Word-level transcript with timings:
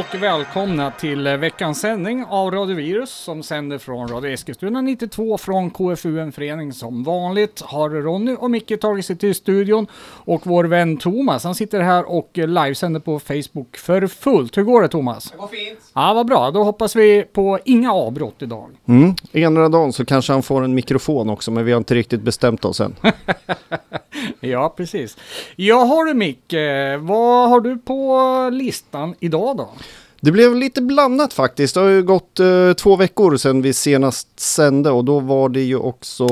och 0.00 0.22
välkomna 0.22 0.90
till 0.90 1.28
veckans 1.28 1.80
sändning 1.80 2.24
av 2.28 2.50
Radio 2.50 2.76
Virus 2.76 3.10
som 3.10 3.42
sänder 3.42 3.78
från 3.78 4.08
Radio 4.08 4.30
Eskilstuna 4.30 4.80
92 4.80 5.38
från 5.38 5.70
KFU, 5.70 6.20
en 6.20 6.32
förening 6.32 6.72
som 6.72 7.04
vanligt 7.04 7.60
har 7.60 7.90
Ronny 7.90 8.34
och 8.38 8.50
Micke 8.50 8.80
tagit 8.80 9.06
sig 9.06 9.16
till 9.16 9.34
studion 9.34 9.86
och 10.24 10.46
vår 10.46 10.64
vän 10.64 10.96
Thomas, 10.96 11.44
han 11.44 11.54
sitter 11.54 11.80
här 11.80 12.10
och 12.10 12.30
livesänder 12.34 13.00
på 13.00 13.18
Facebook 13.18 13.76
för 13.76 14.06
fullt. 14.06 14.56
Hur 14.56 14.62
går 14.62 14.82
det 14.82 14.88
Thomas? 14.88 15.30
Det 15.30 15.36
går 15.36 15.46
fint. 15.46 15.78
Ja, 15.94 16.12
vad 16.14 16.26
bra. 16.26 16.50
Då 16.50 16.64
hoppas 16.64 16.96
vi 16.96 17.22
på 17.32 17.58
inga 17.64 17.92
avbrott 17.92 18.42
idag. 18.42 18.70
Mm. 18.86 19.14
Ena 19.32 19.68
dagen 19.68 19.92
så 19.92 20.04
kanske 20.04 20.32
han 20.32 20.42
får 20.42 20.64
en 20.64 20.74
mikrofon 20.74 21.30
också, 21.30 21.50
men 21.50 21.64
vi 21.64 21.72
har 21.72 21.78
inte 21.78 21.94
riktigt 21.94 22.22
bestämt 22.22 22.64
oss 22.64 22.80
än. 22.80 22.96
Ja, 24.40 24.74
precis. 24.76 25.16
Ja, 25.56 25.76
har 25.76 26.04
du 26.04 26.14
Micke, 26.14 26.54
vad 27.00 27.48
har 27.48 27.60
du 27.60 27.78
på 27.78 28.50
listan 28.52 29.14
idag 29.20 29.56
då? 29.56 29.68
Det 30.22 30.32
blev 30.32 30.56
lite 30.56 30.82
blandat 30.82 31.32
faktiskt. 31.32 31.74
Det 31.74 31.80
har 31.80 31.88
ju 31.88 32.02
gått 32.02 32.40
eh, 32.40 32.72
två 32.72 32.96
veckor 32.96 33.36
sedan 33.36 33.62
vi 33.62 33.72
senast 33.72 34.40
sände 34.40 34.90
och 34.90 35.04
då 35.04 35.20
var 35.20 35.48
det 35.48 35.60
ju 35.60 35.76
också 35.76 36.26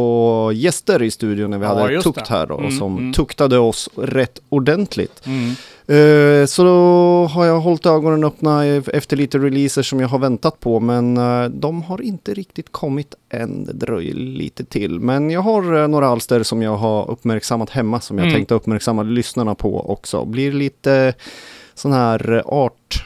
gäster 0.54 1.02
i 1.02 1.10
studion 1.10 1.50
när 1.50 1.58
vi 1.58 1.64
Ja, 1.64 1.74
hade 1.80 2.02
tukt 2.02 2.28
här 2.28 2.46
då, 2.46 2.58
Mm, 2.58 2.78
som 2.78 2.98
mm. 2.98 3.12
tuktade 3.12 3.58
oss 3.58 3.88
rätt 3.96 4.38
ordentligt. 4.48 5.22
Mm. 5.26 5.50
Eh, 5.86 6.46
så 6.46 6.64
då 6.64 7.26
har 7.26 7.44
jag 7.44 7.60
hållit 7.60 7.86
ögonen 7.86 8.24
öppna 8.24 8.64
efter 8.66 9.16
lite 9.16 9.38
releaser 9.38 9.82
som 9.82 10.00
jag 10.00 10.08
har 10.08 10.18
väntat 10.18 10.60
på 10.60 10.80
men 10.80 11.16
eh, 11.16 11.44
de 11.44 11.82
har 11.82 12.00
inte 12.02 12.34
riktigt 12.34 12.72
kommit 12.72 13.14
än. 13.30 13.64
Det 13.64 13.72
dröjer 13.72 14.14
lite 14.14 14.64
till. 14.64 15.00
Men 15.00 15.30
jag 15.30 15.40
har 15.40 15.82
eh, 15.82 15.88
några 15.88 16.08
alster 16.08 16.42
som 16.42 16.62
jag 16.62 16.76
har 16.76 17.10
uppmärksammat 17.10 17.70
hemma 17.70 18.00
som 18.00 18.18
jag 18.18 18.24
Mm. 18.26 18.34
tänkte 18.36 18.54
uppmärksamma 18.54 19.02
lyssnarna 19.02 19.54
på 19.54 19.90
också. 19.92 20.24
Blir 20.24 20.52
lite 20.52 21.14
sån 21.74 21.92
här 21.92 22.42
art, 22.46 22.97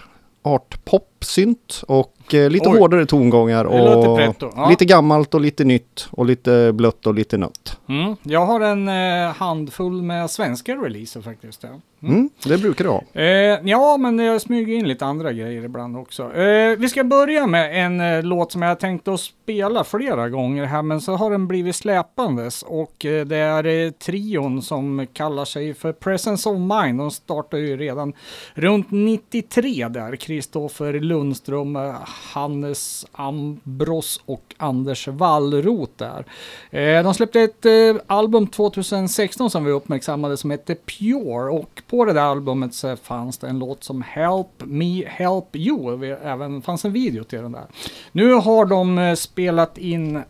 artpop 0.45 1.12
art-pop-synt 1.23 1.83
och 1.87 2.35
eh, 2.35 2.51
lite 2.51 2.69
Oj. 2.69 2.79
hårdare 2.79 3.07
tongångar 3.07 3.65
och. 3.65 4.39
Ja. 4.41 4.69
lite 4.71 4.85
gammalt 4.85 5.35
och 5.35 5.41
lite 5.41 5.65
nytt 5.65 6.09
och 6.11 6.27
lite 6.27 6.73
blött 6.73 7.07
och 7.07 7.15
lite 7.15 7.39
nött. 7.39 7.79
Mm. 7.89 8.17
Jag 8.23 8.47
har 8.47 8.61
en 8.61 8.89
eh, 8.89 9.35
handfull 9.35 10.03
med 10.03 10.31
svenska 10.31 10.77
releaser 10.77 11.21
faktiskt. 11.21 11.63
Ja. 11.63 11.81
Mm, 12.03 12.31
det 12.45 12.59
brukar 12.59 12.85
det 12.85 12.91
ha. 12.91 13.03
Eh, 13.13 13.61
ja, 13.71 13.97
men 13.97 14.19
jag 14.19 14.41
smyger 14.41 14.75
in 14.75 14.89
lite 14.89 15.07
andra 15.07 15.33
grejer 15.33 15.65
ibland 15.65 15.97
också. 15.97 16.35
Eh, 16.35 16.77
vi 16.79 16.89
ska 16.89 17.05
börja 17.05 17.47
med 17.47 17.87
en 17.87 18.01
eh, 18.01 18.23
låt 18.23 18.53
som 18.53 18.63
jag 18.63 18.81
tänkte 18.81 19.13
att 19.13 19.21
spela 19.21 19.85
flera 19.85 20.29
gånger 20.29 20.65
här, 20.65 20.83
men 20.83 21.01
så 21.01 21.17
har 21.17 21.31
den 21.31 21.49
blivit 21.49 21.77
släpandes 21.77 22.63
och 22.63 23.05
eh, 23.07 23.27
det 23.27 23.37
är 23.37 23.91
trion 23.91 24.63
som 24.63 25.07
kallar 25.13 25.45
sig 25.45 25.75
för 25.75 25.93
Presence 25.93 26.49
of 26.49 26.59
Mind. 26.59 26.99
De 26.99 27.11
startade 27.11 27.63
ju 27.63 27.77
redan 27.77 28.13
runt 28.55 28.87
93 28.91 29.89
där. 29.89 30.17
Kristoffer 30.17 31.01
Lundström, 31.13 31.77
eh, 31.77 31.95
Hannes 32.33 33.07
Ambros 33.13 34.21
och 34.27 34.55
Anders 34.57 35.09
Wallroth 35.09 35.93
där. 35.97 36.25
Eh, 36.71 37.05
de 37.05 37.15
släppte 37.15 37.41
ett 37.41 37.67
eh, 37.67 37.73
album 38.07 38.47
2016 38.47 39.51
som 39.51 39.65
vi 39.65 39.71
uppmärksammade 39.73 40.37
som 40.37 40.51
hette 40.51 40.75
Pure 40.75 41.51
och 41.51 41.83
på 41.91 42.05
det 42.05 42.13
där 42.13 42.23
albumet 42.23 42.75
så 42.75 42.97
fanns 42.97 43.39
det 43.39 43.49
en 43.49 43.59
låt 43.59 43.85
som 43.85 44.03
Help 44.03 44.47
Me 44.65 45.05
Help 45.09 45.57
You. 45.57 45.97
Vi- 45.97 46.11
Även 46.11 46.63
fanns 46.63 46.85
en 46.85 46.93
video 46.93 47.25
till 47.25 47.43
den 47.43 47.53
där. 47.53 47.65
Nu 48.13 48.33
har 48.35 48.65
de 48.67 49.17
spelat 49.17 49.79
in 49.79 50.23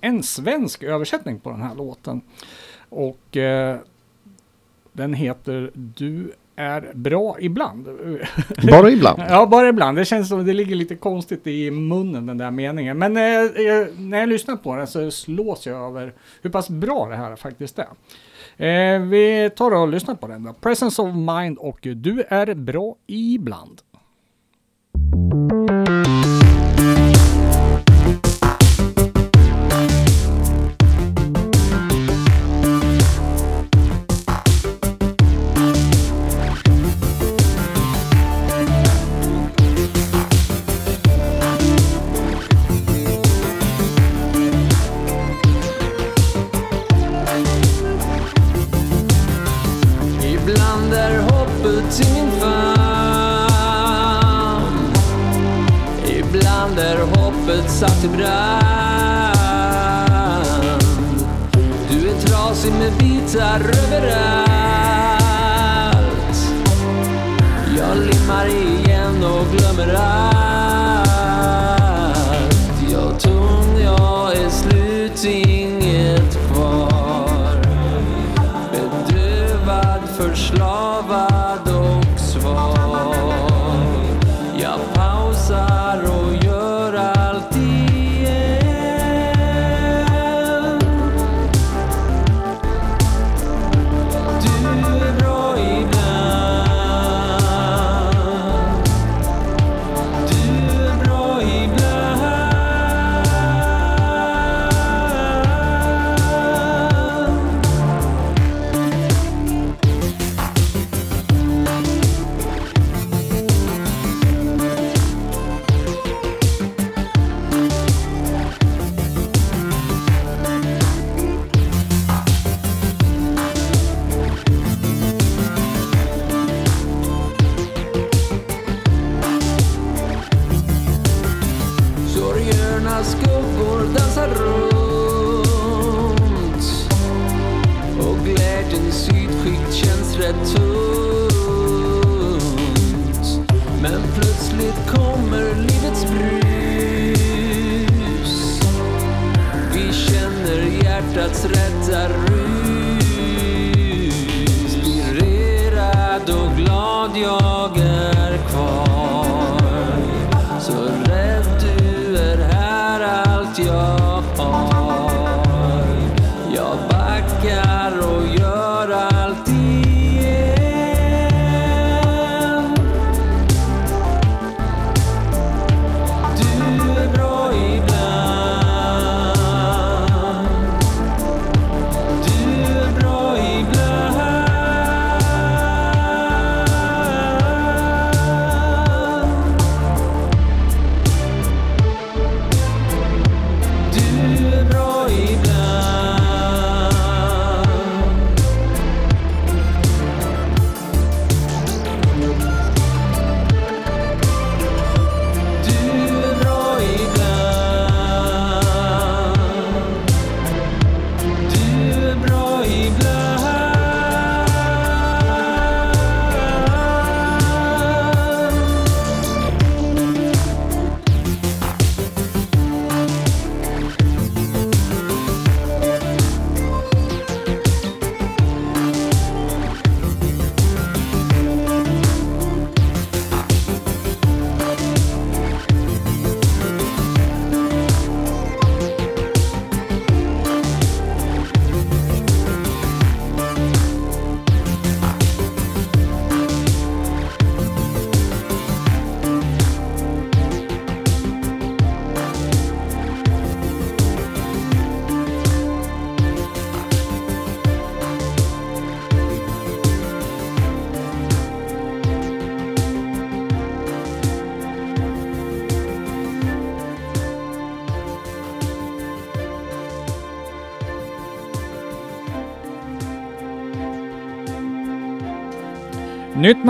en 0.00 0.22
svensk 0.22 0.82
översättning 0.82 1.40
på 1.40 1.50
den 1.50 1.62
här 1.62 1.74
låten 1.74 2.20
och 2.88 3.36
den 4.92 5.14
heter 5.14 5.70
Du 5.74 6.32
är 6.60 6.92
bra 6.94 7.36
ibland. 7.40 7.88
Bara 8.70 8.90
ibland. 8.90 9.22
Ja, 9.28 9.46
bara 9.46 9.68
ibland. 9.68 9.98
Det 9.98 10.04
känns 10.04 10.28
som 10.28 10.46
det 10.46 10.52
ligger 10.52 10.76
lite 10.76 10.96
konstigt 10.96 11.46
i 11.46 11.70
munnen 11.70 12.26
den 12.26 12.38
där 12.38 12.50
meningen. 12.50 12.98
Men 12.98 13.16
eh, 13.16 13.22
eh, 13.22 13.86
när 13.96 14.18
jag 14.18 14.28
lyssnar 14.28 14.56
på 14.56 14.76
den 14.76 14.86
så 14.86 15.10
slås 15.10 15.66
jag 15.66 15.86
över 15.86 16.12
hur 16.42 16.50
pass 16.50 16.68
bra 16.68 17.08
det 17.08 17.16
här 17.16 17.36
faktiskt 17.36 17.78
är. 17.78 17.88
Eh, 18.66 19.00
vi 19.00 19.50
tar 19.56 19.70
och 19.70 19.88
lyssnar 19.88 20.14
på 20.14 20.26
den 20.26 20.44
då. 20.44 20.52
Presence 20.52 21.02
of 21.02 21.14
Mind 21.14 21.58
och 21.58 21.78
Du 21.82 22.24
är 22.28 22.54
bra 22.54 22.96
ibland. 23.06 23.80
Ibland 25.06 26.19
brand. 58.20 59.34
Du 61.90 62.08
är 62.08 62.14
trasig 62.20 62.72
med 62.72 62.92
bitar 62.98 63.60
överallt. 63.84 64.40
Jag 67.78 67.96
limmar 67.96 68.46
igen 68.46 69.24
och 69.24 69.46
glömmer 69.56 69.94
allt. 69.94 70.59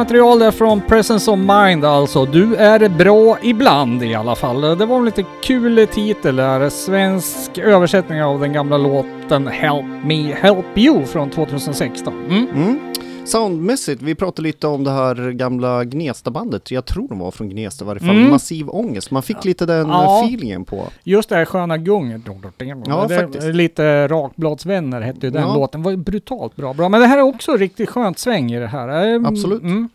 Material 0.01 0.39
där 0.39 0.51
från 0.51 0.81
Presence 0.81 1.31
of 1.31 1.39
Mind 1.39 1.85
alltså. 1.85 2.25
Du 2.25 2.57
är 2.57 2.89
bra 2.89 3.39
ibland 3.43 4.03
i 4.03 4.15
alla 4.15 4.35
fall. 4.35 4.61
Det 4.61 4.87
var 4.87 4.97
en 4.97 5.05
lite 5.05 5.25
kul 5.43 5.87
titel 5.93 6.37
där. 6.37 6.69
Svensk 6.69 7.59
översättning 7.59 8.23
av 8.23 8.41
den 8.41 8.53
gamla 8.53 8.77
låten 8.79 9.47
Help 9.47 9.85
Me 10.05 10.35
Help 10.35 10.79
You 10.79 11.05
från 11.05 11.31
2016. 11.31 12.15
Mm. 12.29 12.49
Mm. 12.55 12.90
Soundmässigt, 13.25 14.03
vi 14.03 14.15
pratade 14.15 14.43
lite 14.49 14.67
om 14.67 14.85
det 14.85 14.91
här 14.91 15.31
gamla 15.31 15.85
Gnesta-bandet. 15.85 16.71
Jag 16.71 16.85
tror 16.87 17.09
de 17.09 17.19
var 17.19 17.31
från 17.31 17.49
Gnesta 17.49 17.85
i 17.85 17.87
varje 17.87 18.01
fall. 18.01 18.17
Mm. 18.17 18.31
Massiv 18.31 18.69
ångest. 18.71 19.11
Man 19.11 19.23
fick 19.23 19.45
lite 19.45 19.67
den 19.67 19.89
Ja. 19.89 20.25
feelingen 20.25 20.65
på. 20.65 20.85
Just 21.05 21.29
det 21.29 21.37
här 21.37 21.45
sköna 21.45 21.79
gunget. 21.79 22.23
Ja, 22.87 23.07
det, 23.09 23.17
faktiskt. 23.17 23.47
Lite 23.55 24.09
Rakbladsvänner 24.09 25.01
hette 25.01 25.27
ju 25.27 25.31
den 25.31 25.43
Ja. 25.43 25.55
låten. 25.55 25.83
var 25.83 25.97
brutalt 25.97 26.57
bra, 26.57 26.75
bra. 26.75 26.89
Men 26.89 27.01
det 27.01 27.07
här 27.07 27.19
är 27.19 27.23
också 27.23 27.57
riktigt 27.57 27.89
skönt 27.89 28.19
sväng 28.19 28.53
i 28.53 28.59
det 28.61 28.67
här. 28.67 28.89
Ehm, 28.89 29.27
Absolut. 29.27 29.63
Mm. 29.63 29.89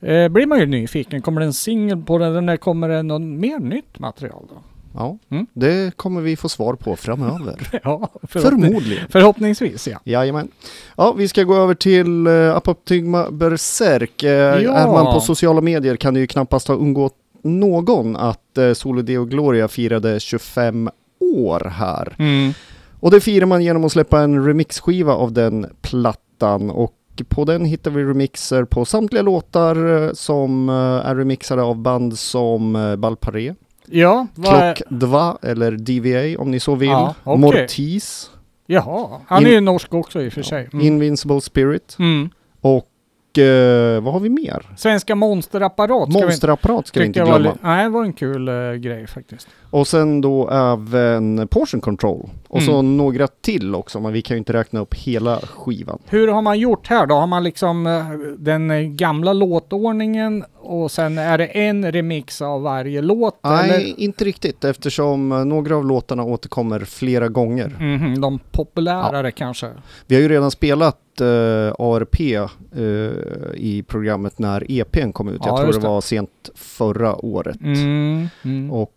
Eh, 0.00 0.28
blir 0.28 0.46
man 0.46 0.58
ju 0.58 0.66
nyfiken. 0.66 1.22
Kommer 1.22 1.40
det 1.40 1.46
en 1.46 1.52
singel 1.52 2.02
på 2.02 2.18
den? 2.18 2.46
När 2.46 2.56
kommer 2.56 2.88
det 2.88 3.02
något 3.02 3.22
mer 3.22 3.58
nytt 3.58 3.98
material 3.98 4.42
då? 4.48 4.54
Ja, 4.94 5.18
Mm. 5.30 5.46
det 5.52 5.96
kommer 5.96 6.20
vi 6.20 6.36
få 6.36 6.48
svar 6.48 6.74
på 6.74 6.96
framöver. 6.96 7.56
Ja, 7.84 8.08
förhoppning, 8.22 8.62
Förmodligen. 8.70 9.04
förhoppningsvis 9.10 9.88
ja. 9.88 9.98
Jajamän. 10.04 10.48
Ja, 10.96 11.12
vi 11.12 11.28
ska 11.28 11.42
gå 11.42 11.54
över 11.56 11.74
till 11.74 12.26
uh, 12.26 12.56
Apoptygma 12.56 13.30
Berserk. 13.30 14.22
Uh, 14.24 14.30
Ja. 14.30 14.72
Är 14.74 14.86
man 14.86 15.14
på 15.14 15.20
sociala 15.20 15.60
medier 15.60 15.96
kan 15.96 16.14
det 16.14 16.20
ju 16.20 16.26
knappast 16.26 16.68
ha 16.68 16.74
undgått 16.74 17.14
någon 17.42 18.16
att 18.16 18.58
uh, 18.58 18.72
Solo 18.72 19.02
Deo 19.02 19.24
Gloria 19.24 19.68
firade 19.68 20.20
25 20.20 20.90
år 21.20 21.60
här. 21.74 22.14
Mm. 22.18 22.52
Och 23.00 23.10
det 23.10 23.20
firar 23.20 23.46
man 23.46 23.62
genom 23.64 23.84
att 23.84 23.92
släppa 23.92 24.20
en 24.20 24.46
remixskiva 24.46 25.12
av 25.14 25.32
den 25.32 25.66
plattan 25.80 26.70
och 26.70 26.92
på 27.28 27.44
den 27.44 27.64
hittar 27.64 27.90
vi 27.90 28.04
remixer 28.04 28.64
på 28.64 28.84
samtliga 28.84 29.22
låtar 29.22 30.04
eh, 30.06 30.12
som 30.12 30.68
eh, 30.68 30.74
är 31.10 31.14
remixade 31.16 31.62
av 31.62 31.76
band 31.76 32.18
som 32.18 32.94
Balparé, 32.98 33.54
Ja, 33.92 34.26
vad 34.34 34.54
är... 34.54 34.74
Klock 34.74 35.00
2 35.00 35.38
eller 35.48 35.70
DVA 35.72 36.42
om 36.42 36.50
ni 36.50 36.60
så 36.60 36.74
vill, 36.74 36.88
Ja, 36.88 37.14
okej. 37.24 37.38
Mortis, 37.40 38.30
Jaha, 38.66 39.08
han 39.26 39.46
är 39.46 39.50
ju 39.50 39.60
norsk 39.60 39.94
också 39.94 40.22
i 40.22 40.28
och 40.28 40.32
för 40.32 40.42
sig. 40.42 40.68
Mm. 40.72 40.86
Invincible 40.86 41.40
Spirit 41.40 41.96
Mm. 41.98 42.30
och 42.60 42.88
eh, 43.38 44.00
vad 44.02 44.12
har 44.12 44.20
vi 44.20 44.28
mer? 44.28 44.66
Svenska 44.76 45.14
monsterapparat 45.14 46.10
ska 46.10 46.18
vi 46.20 46.24
Monsterapparat 46.26 46.86
ska 46.86 47.00
vi 47.00 47.06
inte 47.06 47.20
var 47.20 47.26
glömma. 47.38 47.52
li- 47.54 47.58
Nej, 47.62 47.84
det 47.84 47.90
var 47.90 48.04
en 48.04 48.12
kul 48.12 48.48
eh, 48.48 48.72
grej 48.72 49.06
faktiskt. 49.06 49.48
Och 49.70 49.86
sen 49.88 50.20
då 50.20 50.50
även 50.50 51.48
Portion 51.48 51.80
Control. 51.80 52.28
Och 52.48 52.62
så 52.62 52.72
Mm. 52.78 52.96
några 52.96 53.26
till 53.26 53.74
också, 53.74 54.00
men 54.00 54.12
vi 54.12 54.22
kan 54.22 54.34
ju 54.34 54.38
inte 54.38 54.52
räkna 54.52 54.80
upp 54.80 54.94
hela 54.94 55.36
skivan. 55.40 55.98
Hur 56.06 56.28
har 56.28 56.42
man 56.42 56.58
gjort 56.58 56.86
här 56.86 57.06
då? 57.06 57.14
Har 57.14 57.26
man 57.26 57.44
liksom 57.44 57.86
eh, 57.86 58.08
den 58.38 58.96
gamla 58.96 59.32
låtordningen 59.32 60.44
och 60.72 60.90
sen 60.90 61.18
är 61.18 61.38
det 61.38 61.46
en 61.46 61.92
remix 61.92 62.42
av 62.42 62.62
varje 62.62 63.00
låt? 63.00 63.38
Nej, 63.42 63.70
Eller? 63.70 64.00
inte 64.00 64.24
riktigt 64.24 64.64
eftersom 64.64 65.32
eh, 65.32 65.44
några 65.44 65.76
av 65.76 65.84
låtarna 65.84 66.24
återkommer 66.24 66.80
flera 66.80 67.28
gånger. 67.28 67.76
Mhm, 67.80 68.20
de 68.20 68.38
populärare 68.50 69.30
kanske? 69.30 69.70
Vi 70.06 70.14
har 70.14 70.22
ju 70.22 70.28
redan 70.28 70.50
spelat 70.50 71.20
eh, 71.20 71.26
ARP 71.78 72.20
eh, 72.20 72.50
i 73.54 73.84
programmet 73.88 74.38
när 74.38 74.64
EPn 74.80 75.12
kom 75.12 75.28
ut. 75.28 75.40
Ja, 75.44 75.48
Jag 75.48 75.56
tror 75.60 75.72
det 75.72 75.78
det. 75.78 75.86
var 75.88 76.00
sent 76.00 76.50
förra 76.54 77.24
året. 77.24 77.60
Mm, 77.60 78.28
mm. 78.44 78.70
Och 78.70 78.92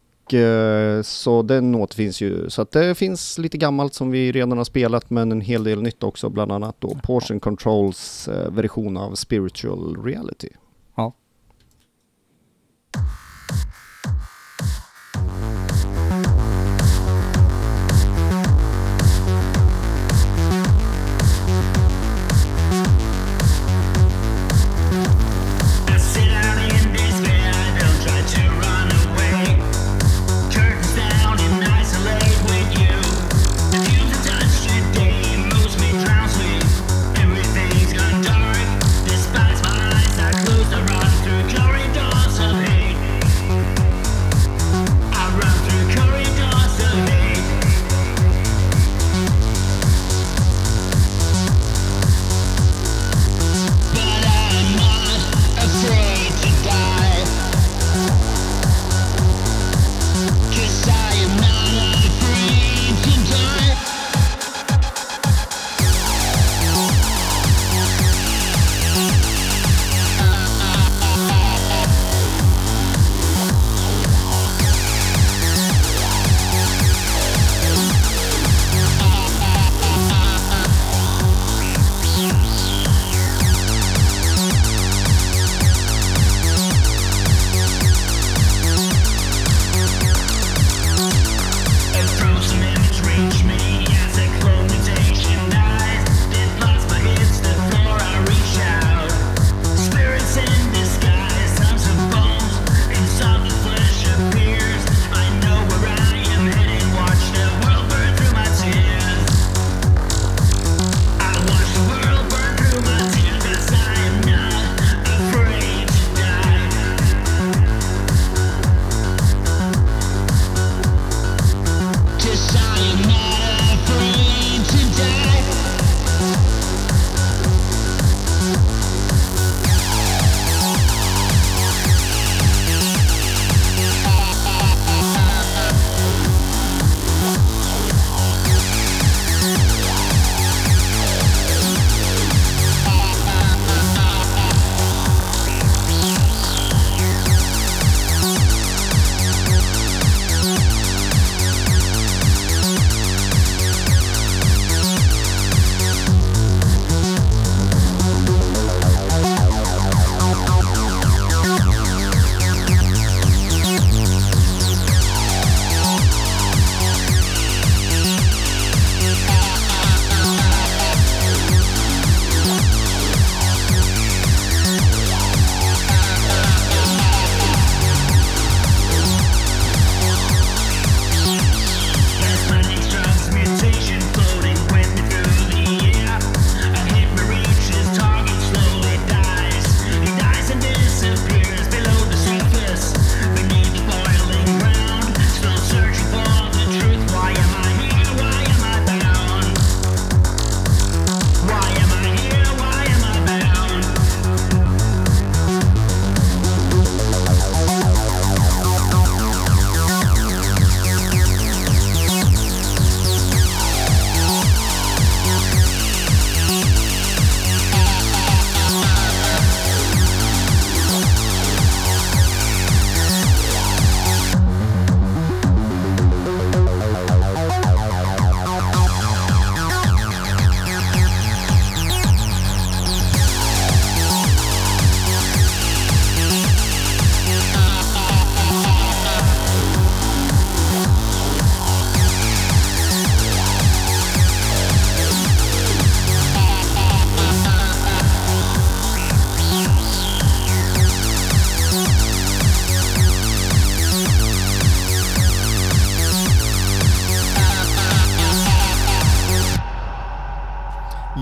så 1.04 1.42
den 1.42 1.76
återfinns 1.76 2.22
ju. 2.22 2.50
Så 2.50 2.62
att 2.62 2.72
det 2.72 2.96
finns 2.96 3.38
lite 3.38 3.58
gammalt 3.58 3.94
som 3.94 4.12
vi 4.12 4.32
redan 4.32 4.58
har 4.58 4.66
spelat 4.66 5.10
men 5.10 5.32
en 5.32 5.42
hel 5.42 5.64
del 5.64 5.82
nytt 5.82 6.04
också. 6.04 6.30
Bland 6.30 6.52
annat 6.52 6.76
då 6.80 6.98
Portion 7.04 7.40
Controls 7.40 8.30
version 8.50 8.98
av 8.98 9.16
Spiritual 9.16 10.04
Reality. 10.06 10.50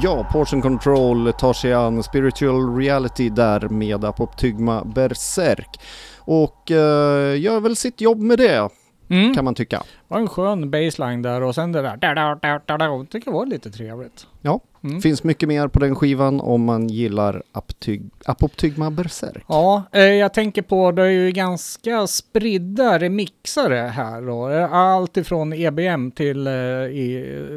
Ja, 0.03 0.27
Portion 0.31 0.62
Control 0.62 1.33
tar 1.33 1.53
sig 1.53 1.74
an 1.74 2.03
Spiritual 2.03 2.75
Reality 2.77 3.29
där 3.29 3.69
med 3.69 4.05
Apoptygma 4.05 4.83
Berserk. 4.83 5.79
Och 6.19 6.72
eh, 6.72 7.39
gör 7.41 7.60
väl 7.60 7.75
sitt 7.75 8.01
jobb 8.01 8.19
med 8.22 8.38
det, 8.38 8.69
Mm. 9.10 9.36
kan 9.36 9.45
man 9.45 9.55
tycka. 9.55 9.77
Det 9.77 9.83
var 10.13 10.19
en 10.19 10.27
skön 10.27 10.72
baseline 10.72 11.22
där 11.22 11.41
och 11.43 11.55
sen 11.55 11.72
det 11.72 11.81
där. 11.81 11.98
Jag 12.01 13.10
tycker 13.10 13.31
det 13.31 13.38
var 13.38 13.45
lite 13.45 13.69
trevligt. 13.72 14.27
Ja, 14.41 14.60
Mm. 14.83 15.01
finns 15.01 15.24
mycket 15.24 15.50
mer 15.50 15.67
på 15.67 15.79
den 15.79 15.95
skivan 15.95 16.41
om 16.41 16.63
man 16.63 16.88
gillar 16.89 17.43
Apoptyg- 17.53 18.10
Apoptygma 18.25 18.91
Berserk. 18.91 19.43
Ja, 19.48 19.83
eh, 19.91 20.01
jag 20.01 20.33
tänker 20.33 20.62
på 20.62 20.91
det 20.91 21.01
är 21.03 21.07
ju 21.10 21.31
ganska 21.31 22.07
spridda 22.07 23.00
remixare 23.00 23.75
här 23.75 24.22
då. 24.22 24.50
Eh, 24.50 24.74
Allt 24.74 25.17
ifrån 25.17 25.53
EBM 25.53 26.12
till 26.12 26.48
eh, 26.48 26.53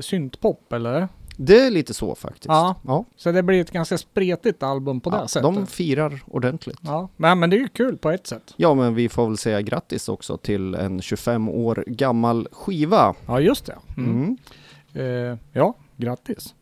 syntpop 0.00 0.72
eller? 0.72 1.08
Det 1.36 1.66
är 1.66 1.70
lite 1.70 1.94
så 1.94 2.14
faktiskt. 2.14 2.46
Ja. 2.46 2.74
ja. 2.86 3.04
Så 3.16 3.32
det 3.32 3.42
blir 3.42 3.60
ett 3.60 3.70
ganska 3.70 3.98
spretigt 3.98 4.62
album 4.62 5.00
på 5.00 5.10
det 5.10 5.16
ja 5.16 5.28
sättet. 5.28 5.54
de 5.54 5.66
firar 5.66 6.22
ordentligt. 6.26 6.78
Ja, 6.80 7.08
men, 7.16 7.38
men 7.38 7.50
det 7.50 7.56
är 7.56 7.60
ju 7.60 7.68
kul 7.68 7.96
på 7.98 8.10
ett 8.10 8.26
sätt. 8.26 8.54
Ja, 8.56 8.74
men 8.74 8.94
vi 8.94 9.08
får 9.08 9.26
väl 9.28 9.38
säga 9.38 9.62
grattis 9.62 10.08
också 10.08 10.36
till 10.36 10.74
en 10.74 11.02
25 11.02 11.48
år 11.48 11.84
gammal 11.86 12.48
skiva. 12.52 13.14
Ja, 13.26 13.40
just 13.40 13.66
det. 13.66 13.76
Mm. 13.96 14.36
Mm. 14.94 15.30
Eh, 15.32 15.38
ja, 15.52 15.74
grattis. 15.96 16.54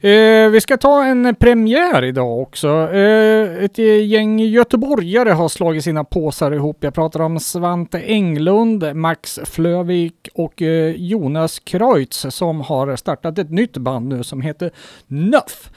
Eh, 0.00 0.50
vi 0.50 0.60
ska 0.60 0.76
ta 0.76 1.04
en 1.04 1.34
premiär 1.34 2.04
idag 2.04 2.40
också. 2.40 2.68
Eh, 2.92 3.64
ett 3.64 3.78
gäng 4.08 4.38
göteborgare 4.38 5.30
har 5.30 5.48
slagit 5.48 5.84
sina 5.84 6.04
påsar 6.04 6.52
ihop. 6.52 6.76
Jag 6.80 6.94
pratar 6.94 7.20
om 7.20 7.40
Svante 7.40 8.00
Englund, 8.00 8.96
Max 8.96 9.38
Flövik 9.44 10.28
och 10.34 10.62
eh, 10.62 10.94
Jonas 10.96 11.58
Kreutz 11.58 12.26
som 12.30 12.60
har 12.60 12.96
startat 12.96 13.38
ett 13.38 13.50
nytt 13.50 13.76
band 13.76 14.08
nu 14.08 14.24
som 14.24 14.40
heter 14.40 14.70
Nuff. 15.06 15.70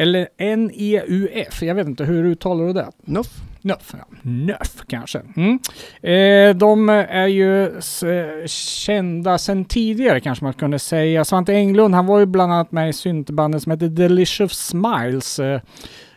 Eller 0.00 0.28
N-E-U-F. 0.36 1.62
Jag 1.62 1.74
vet 1.74 1.86
inte 1.86 2.04
hur 2.04 2.24
uttalar 2.24 2.66
du 2.66 2.72
det? 2.72 2.90
Nuff. 3.04 3.40
Nuff, 3.60 3.94
ja. 3.98 4.04
Nuff 4.22 4.82
kanske. 4.86 5.22
Mm. 5.36 5.58
Eh, 6.02 6.56
de 6.56 6.88
är 6.88 7.26
ju 7.26 7.66
eh, 7.66 8.46
kända 8.46 9.38
sedan 9.38 9.64
tidigare 9.64 10.20
kanske 10.20 10.44
man 10.44 10.52
kunde 10.52 10.78
säga. 10.78 11.24
Svante 11.24 11.54
Englund, 11.54 11.94
han 11.94 12.06
var 12.06 12.18
ju 12.18 12.26
bland 12.26 12.52
annat 12.52 12.72
med 12.72 12.88
i 12.88 12.92
syntbandet 12.92 13.62
som 13.62 13.72
heter 13.72 13.88
Delicious 13.88 14.52
Smiles. 14.52 15.38
Eh, 15.38 15.60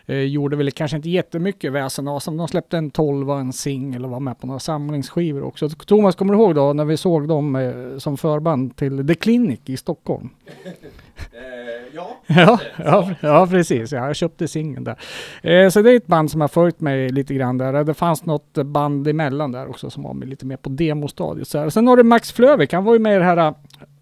eh, 0.05 0.15
gjorde 0.15 0.55
väl 0.55 0.71
kanske 0.71 0.97
inte 0.97 1.09
jättemycket 1.09 1.71
väsen 1.71 2.07
av 2.07 2.19
sig. 2.19 2.37
De 2.37 2.47
släppte 2.47 2.77
en 2.77 2.91
12 2.91 3.31
och 3.31 3.39
en 3.39 3.53
singel 3.53 4.05
och 4.05 4.11
var 4.11 4.19
med 4.19 4.39
på 4.39 4.47
några 4.47 4.59
samlingsskivor 4.59 5.43
också. 5.43 5.69
Thomas, 5.69 6.15
kommer 6.15 6.33
du 6.33 6.39
ihåg 6.39 6.55
då 6.55 6.73
när 6.73 6.85
vi 6.85 6.97
såg 6.97 7.27
dem 7.27 7.55
eh, 7.55 7.97
som 7.97 8.17
förband 8.17 8.75
till 8.75 9.07
The 9.07 9.15
Clinic 9.15 9.59
i 9.65 9.77
Stockholm? 9.77 10.29
Ja. 11.93 12.17
Ja, 12.27 12.59
ja, 12.77 13.09
ja, 13.21 13.47
precis. 13.47 13.91
Ja, 13.91 14.07
jag 14.07 14.15
köpte 14.15 14.47
singeln 14.47 14.83
där. 14.83 14.99
Eh, 15.43 15.69
så 15.69 15.81
det 15.81 15.91
är 15.91 15.95
ett 15.95 16.07
band 16.07 16.31
som 16.31 16.41
har 16.41 16.47
följt 16.47 16.81
mig 16.81 17.09
lite 17.09 17.33
grann 17.33 17.57
där. 17.57 17.83
Det 17.83 17.93
fanns 17.93 18.25
något 18.25 18.53
band 18.53 19.07
emellan 19.07 19.51
där 19.51 19.69
också 19.69 19.89
som 19.89 20.03
var 20.03 20.13
med 20.13 20.29
lite 20.29 20.45
mer 20.45 20.57
på 20.57 20.69
demostadiet. 20.69 21.47
Så 21.47 21.59
här. 21.59 21.69
Sen 21.69 21.87
har 21.87 21.97
du 21.97 22.03
Max 22.03 22.31
Flövik. 22.31 22.73
Han 22.73 22.83
var 22.83 22.93
ju 22.93 22.99
med 22.99 23.15
i 23.15 23.19
det 23.19 23.25
här 23.25 23.37
eh, 23.37 23.53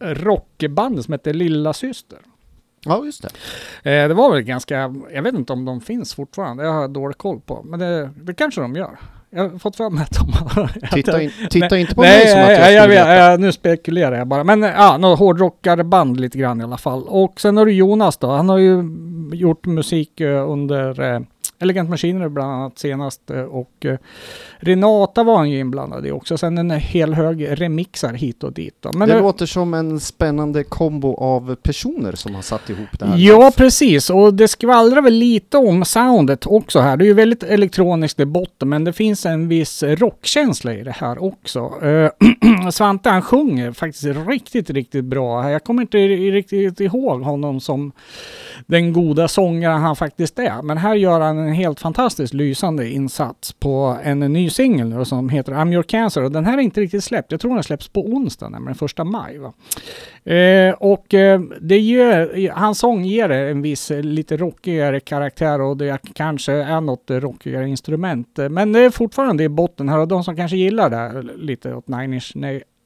rockbandet 0.07 1.05
som 1.05 1.11
heter 1.11 1.33
Lilla 1.33 1.73
Syster. 1.73 2.19
Ja, 2.85 3.05
just 3.05 3.23
det. 3.23 3.29
Eh, 3.91 4.07
det 4.07 4.13
var 4.13 4.31
väl 4.31 4.41
ganska, 4.41 4.95
jag 5.13 5.21
vet 5.21 5.35
inte 5.35 5.53
om 5.53 5.65
de 5.65 5.81
finns 5.81 6.13
fortfarande. 6.13 6.63
Jag 6.63 6.73
har 6.73 6.87
dålig 6.87 7.17
koll 7.17 7.39
på. 7.41 7.63
Men 7.63 7.79
det, 7.79 8.09
det 8.15 8.33
kanske 8.33 8.61
de 8.61 8.75
gör. 8.75 8.99
Jag 9.31 9.49
har 9.49 9.59
fått 9.59 9.75
för 9.75 9.89
mig 9.89 10.03
att 10.03 10.17
de 10.17 10.33
har... 10.33 10.69
Titta, 10.95 11.21
in, 11.21 11.31
titta 11.49 11.77
inte 11.77 11.95
på 11.95 12.01
nej, 12.01 12.17
mig 12.17 12.27
som 12.27 12.39
att 12.39 12.51
jag, 12.51 12.59
nej, 12.59 12.73
jag, 12.73 12.87
vet, 12.87 13.07
veta. 13.07 13.37
nu 13.37 13.51
spekulerar 13.51 14.17
jag 14.17 14.27
bara. 14.27 14.43
Men 14.43 14.61
ja, 14.61 14.97
något 14.97 15.19
hårdrockarband 15.19 16.19
lite 16.19 16.37
grann 16.37 16.61
i 16.61 16.63
alla 16.63 16.77
fall. 16.77 17.03
Och 17.07 17.41
sen 17.41 17.57
har 17.57 17.65
du 17.65 17.71
Jonas 17.71 18.17
då. 18.17 18.27
Han 18.27 18.49
har 18.49 18.57
ju 18.57 18.83
gjort 19.33 19.65
musik 19.65 20.19
eh, 20.19 20.49
under 20.49 21.13
eh, 21.13 21.19
Elegant 21.61 21.89
Machinery 21.89 22.29
bland 22.29 22.51
annat 22.51 22.79
senast. 22.79 23.29
eh, 23.31 23.41
Och 23.41 23.85
eh, 23.85 23.97
Renata 24.59 25.23
var 25.23 25.37
han 25.37 25.49
ju 25.49 25.59
inblandad 25.59 26.05
i 26.07 26.11
också. 26.11 26.37
Sen 26.37 26.57
en 26.57 26.71
hel 26.71 27.13
hög 27.13 27.61
remixar 27.61 28.13
hit 28.13 28.43
och 28.43 28.53
dit. 28.53 28.75
Då. 28.79 28.91
Men 28.93 29.07
det 29.09 29.15
det- 29.15 29.21
låter 29.21 29.45
som 29.45 29.73
en 29.73 29.99
spännande 29.99 30.63
kombo 30.63 31.15
av 31.15 31.55
personer 31.55 32.11
som 32.11 32.35
har 32.35 32.41
satt 32.41 32.69
ihop 32.69 32.99
det 32.99 33.05
här. 33.05 33.17
Ja, 33.17 33.51
precis. 33.57 34.09
Och 34.09 34.33
det 34.33 34.47
skvallrar 34.47 35.01
väl 35.01 35.13
lite 35.13 35.57
om 35.57 35.85
soundet 35.85 36.45
också 36.47 36.79
här. 36.79 36.97
Det 36.97 37.03
är 37.03 37.07
ju 37.07 37.13
väldigt 37.13 37.43
elektroniskt 37.43 38.19
i 38.19 38.25
botten, 38.25 38.69
men 38.69 38.83
det 38.83 38.93
finns 38.93 39.25
en 39.25 39.47
viss 39.47 39.83
rockkänsla 39.83 40.73
i 40.73 40.83
det 40.83 40.91
här 40.97 41.23
också. 41.23 41.59
Eh, 41.85 42.09
Svante 42.71 43.09
han 43.09 43.21
sjunger 43.21 43.71
faktiskt 43.71 44.03
riktigt, 44.27 44.69
riktigt 44.69 45.05
bra. 45.05 45.51
Jag 45.51 45.63
kommer 45.63 45.81
inte 45.81 45.97
riktigt 45.97 46.79
ihåg 46.79 47.21
honom 47.21 47.59
som 47.59 47.91
den 48.67 48.93
goda 48.93 49.27
sångaren 49.27 49.81
han 49.81 49.95
faktiskt 49.95 50.39
är. 50.39 50.61
Men 50.61 50.77
här 50.77 50.95
gör 50.95 51.19
han 51.19 51.48
en 51.49 51.55
helt 51.55 51.79
fantastiskt 51.79 52.33
lysande 52.33 52.89
insats 52.89 53.53
på 53.53 53.97
en 54.03 54.19
ny 54.19 54.49
singel 54.49 55.05
som 55.05 55.29
heter 55.29 55.51
I'm 55.51 55.73
your 55.73 55.83
cancer. 55.83 56.23
Och 56.23 56.31
den 56.31 56.45
här 56.45 56.57
är 56.57 56.61
inte 56.61 56.81
riktigt 56.81 57.03
släppt. 57.03 57.31
Jag 57.31 57.41
tror 57.41 57.53
den 57.53 57.63
släpps 57.63 57.87
på 57.87 58.05
onsdag, 58.05 58.49
nämligen 58.49 58.75
första 58.75 59.03
maj. 59.03 59.37
Va? 59.37 59.53
Eh, 60.33 60.73
och 60.73 61.13
eh, 61.13 61.41
det 61.61 61.77
ger, 61.77 62.51
hans 62.51 62.79
sång 62.79 63.05
ger 63.05 63.29
en 63.29 63.61
viss 63.61 63.89
lite 63.89 64.37
rockigare 64.37 64.99
karaktär 64.99 65.61
och 65.61 65.77
det 65.77 65.99
kanske 66.13 66.53
är 66.53 66.81
något 66.81 67.11
rockigare 67.11 67.69
instrument. 67.69 68.39
Men 68.49 68.71
det 68.71 68.79
är 68.79 68.89
fortfarande 68.89 69.43
i 69.43 69.49
botten 69.49 69.89
här 69.89 69.99
och 69.99 70.07
de 70.07 70.23
som 70.23 70.35
kanske 70.35 70.57
gillar 70.57 70.89
det 70.89 70.95
här, 70.95 71.23
lite 71.37 71.73
åt 71.73 71.87
Nine 71.87 72.13
Inch 72.13 72.33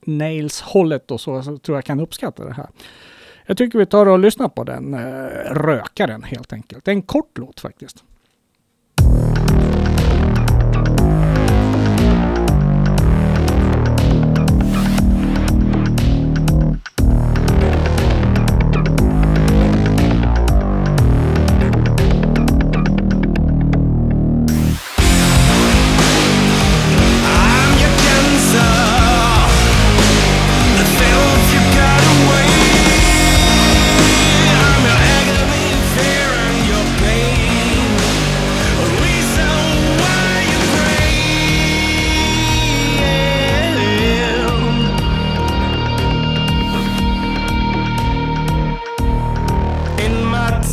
Nails 0.05 0.61
hållet 0.61 1.11
och 1.11 1.21
så, 1.21 1.41
så 1.41 1.57
tror 1.57 1.77
jag 1.77 1.85
kan 1.85 1.99
uppskatta 1.99 2.45
det 2.45 2.53
här. 2.53 2.67
Jag 3.45 3.57
tycker 3.57 3.79
vi 3.79 3.85
tar 3.85 4.05
och 4.05 4.19
lyssnar 4.19 4.49
på 4.49 4.63
den 4.63 4.93
eh, 4.93 4.99
rökaren 5.53 6.23
helt 6.23 6.53
enkelt. 6.53 6.85
Det 6.85 6.91
är 6.91 6.95
en 6.95 7.01
kort 7.01 7.37
låt 7.37 7.59
faktiskt. 7.59 8.03
Thank 9.35 9.51
you. 9.51 9.62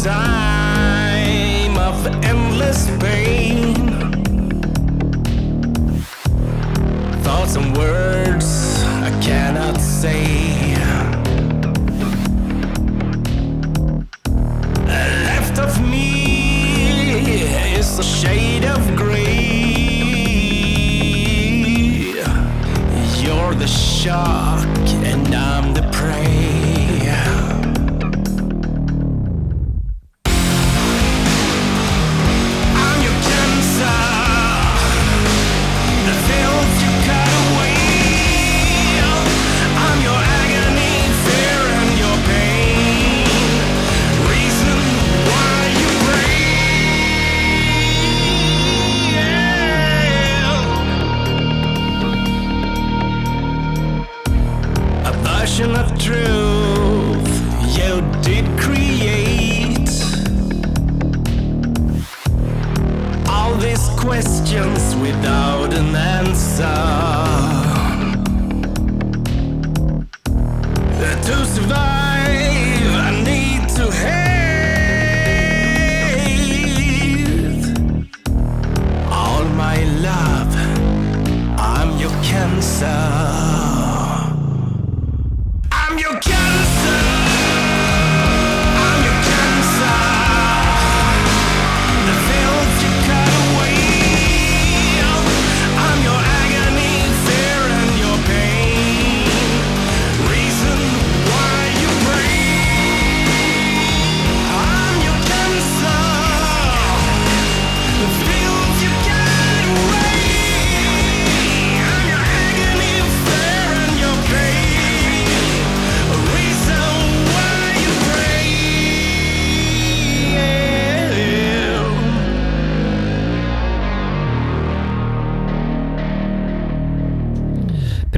Time 0.03 1.77
of 1.77 2.07
endless 2.25 2.89
pain. 3.01 3.75
thoughts 7.23 7.57
and 7.57 7.77
words 7.77 8.83
I 8.85 9.11
cannot 9.21 9.79
say. 9.79 10.75
Left 15.27 15.59
of 15.59 15.81
me 15.91 17.75
is 17.75 17.99
a 17.99 18.03
shade 18.03 18.65
of 18.65 18.81
gray. 18.97 19.27
You're 23.23 23.55
the 23.55 23.69
shock, 23.69 24.67
and 25.11 25.35
I'm 25.35 25.75
the 25.75 25.83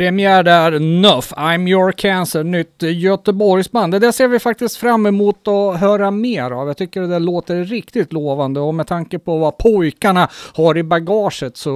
premiär 0.03 0.43
där, 0.43 0.79
Nuff, 0.79 1.33
I'm 1.33 1.69
your 1.69 1.93
cancer, 1.93 2.45
nytt 2.45 2.83
Göteborgsband. 2.83 3.93
Det 3.95 3.99
där 3.99 4.13
ser 4.13 4.29
vi 4.29 4.39
faktiskt 4.39 4.77
fram 4.77 5.07
emot 5.07 5.49
att 5.49 5.81
höra 5.81 6.11
mer 6.11 6.51
av. 6.51 6.67
Jag 6.67 6.77
tycker 6.77 7.01
det 7.01 7.07
där 7.07 7.21
låter 7.21 7.65
riktigt 7.65 8.13
lovande 8.13 8.61
och 8.61 8.75
med 8.75 8.87
tanke 8.87 9.19
på 9.19 9.39
vad 9.39 9.59
pojkarna 9.59 10.29
har 10.55 10.79
i 10.79 10.83
bagaget 10.83 11.57
så 11.57 11.71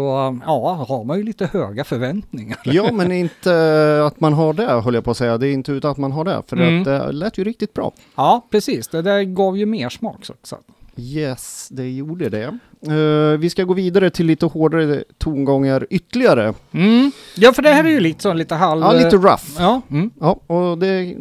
ja, 0.47 0.87
har 0.89 1.05
man 1.05 1.17
ju 1.19 1.23
lite 1.23 1.47
höga 1.47 1.85
förväntningar. 1.85 2.59
Ja, 2.65 2.93
men 2.93 3.13
inte 3.13 4.03
att 4.07 4.21
man 4.21 4.33
har 4.33 4.53
det, 4.53 4.67
höll 4.81 4.95
jag 4.95 5.05
på 5.05 5.11
att 5.11 5.17
säga. 5.17 5.39
Det 5.39 5.49
är 5.49 5.53
inte 5.53 5.73
utan 5.73 5.91
att 5.91 5.99
man 5.99 6.13
har 6.13 6.25
det, 6.25 6.43
för 6.47 6.57
Mm. 6.57 6.85
det 6.85 7.13
lät 7.13 7.39
ju 7.39 7.45
riktigt 7.45 7.75
bra. 7.75 7.93
Ja, 8.17 8.47
precis. 8.51 8.89
Det 8.89 9.03
där 9.03 9.23
gav 9.23 9.59
ju 9.59 9.67
mer 9.67 9.89
smak 9.89 10.17
också. 10.29 10.57
Yes, 10.99 11.69
det 11.71 11.91
gjorde 11.91 12.29
det. 12.29 12.59
Eh, 12.83 13.39
vi 13.39 13.51
ska 13.51 13.65
gå 13.65 13.75
vidare 13.75 14.11
till 14.11 14.27
lite 14.27 14.47
hårdare 14.47 15.05
tongångar 15.19 15.87
ytterligare. 15.91 16.55
Mm. 16.73 17.13
Ja, 17.37 17.53
för 17.53 17.63
det 17.63 17.69
här 17.71 17.85
är 17.85 17.89
ju 17.89 18.01
lite 18.01 18.23
så 18.23 18.33
lite 18.33 18.55
halv... 18.55 18.83
Ja, 18.83 18.93
lite 18.93 19.17
rough. 19.17 19.45
Ja, 19.59 19.81
mm. 19.91 20.11
Ja, 20.21 20.31
och 20.47 20.79
det 20.79 20.87
är, 20.89 21.17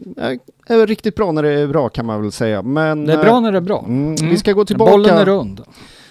är 0.68 0.88
riktigt 0.88 1.16
bra 1.16 1.32
när 1.32 1.44
det 1.44 1.50
är 1.52 1.68
bra 1.68 1.90
kan 1.90 2.06
man 2.06 2.22
väl 2.22 2.32
säga. 2.32 2.62
Men, 2.62 3.06
det 3.06 3.14
är 3.14 3.18
bra 3.24 3.40
när 3.40 3.52
det 3.52 3.58
är 3.58 3.62
bra. 3.62 3.78
eh, 3.80 3.86
Mm, 3.88 4.16
Mm. 4.16 4.30
Vi 4.30 4.38
ska 4.38 4.52
gå 4.54 4.66
Bollen 4.78 5.06
är 5.06 5.24
tillbaka, 5.26 5.26
rund. 5.26 5.62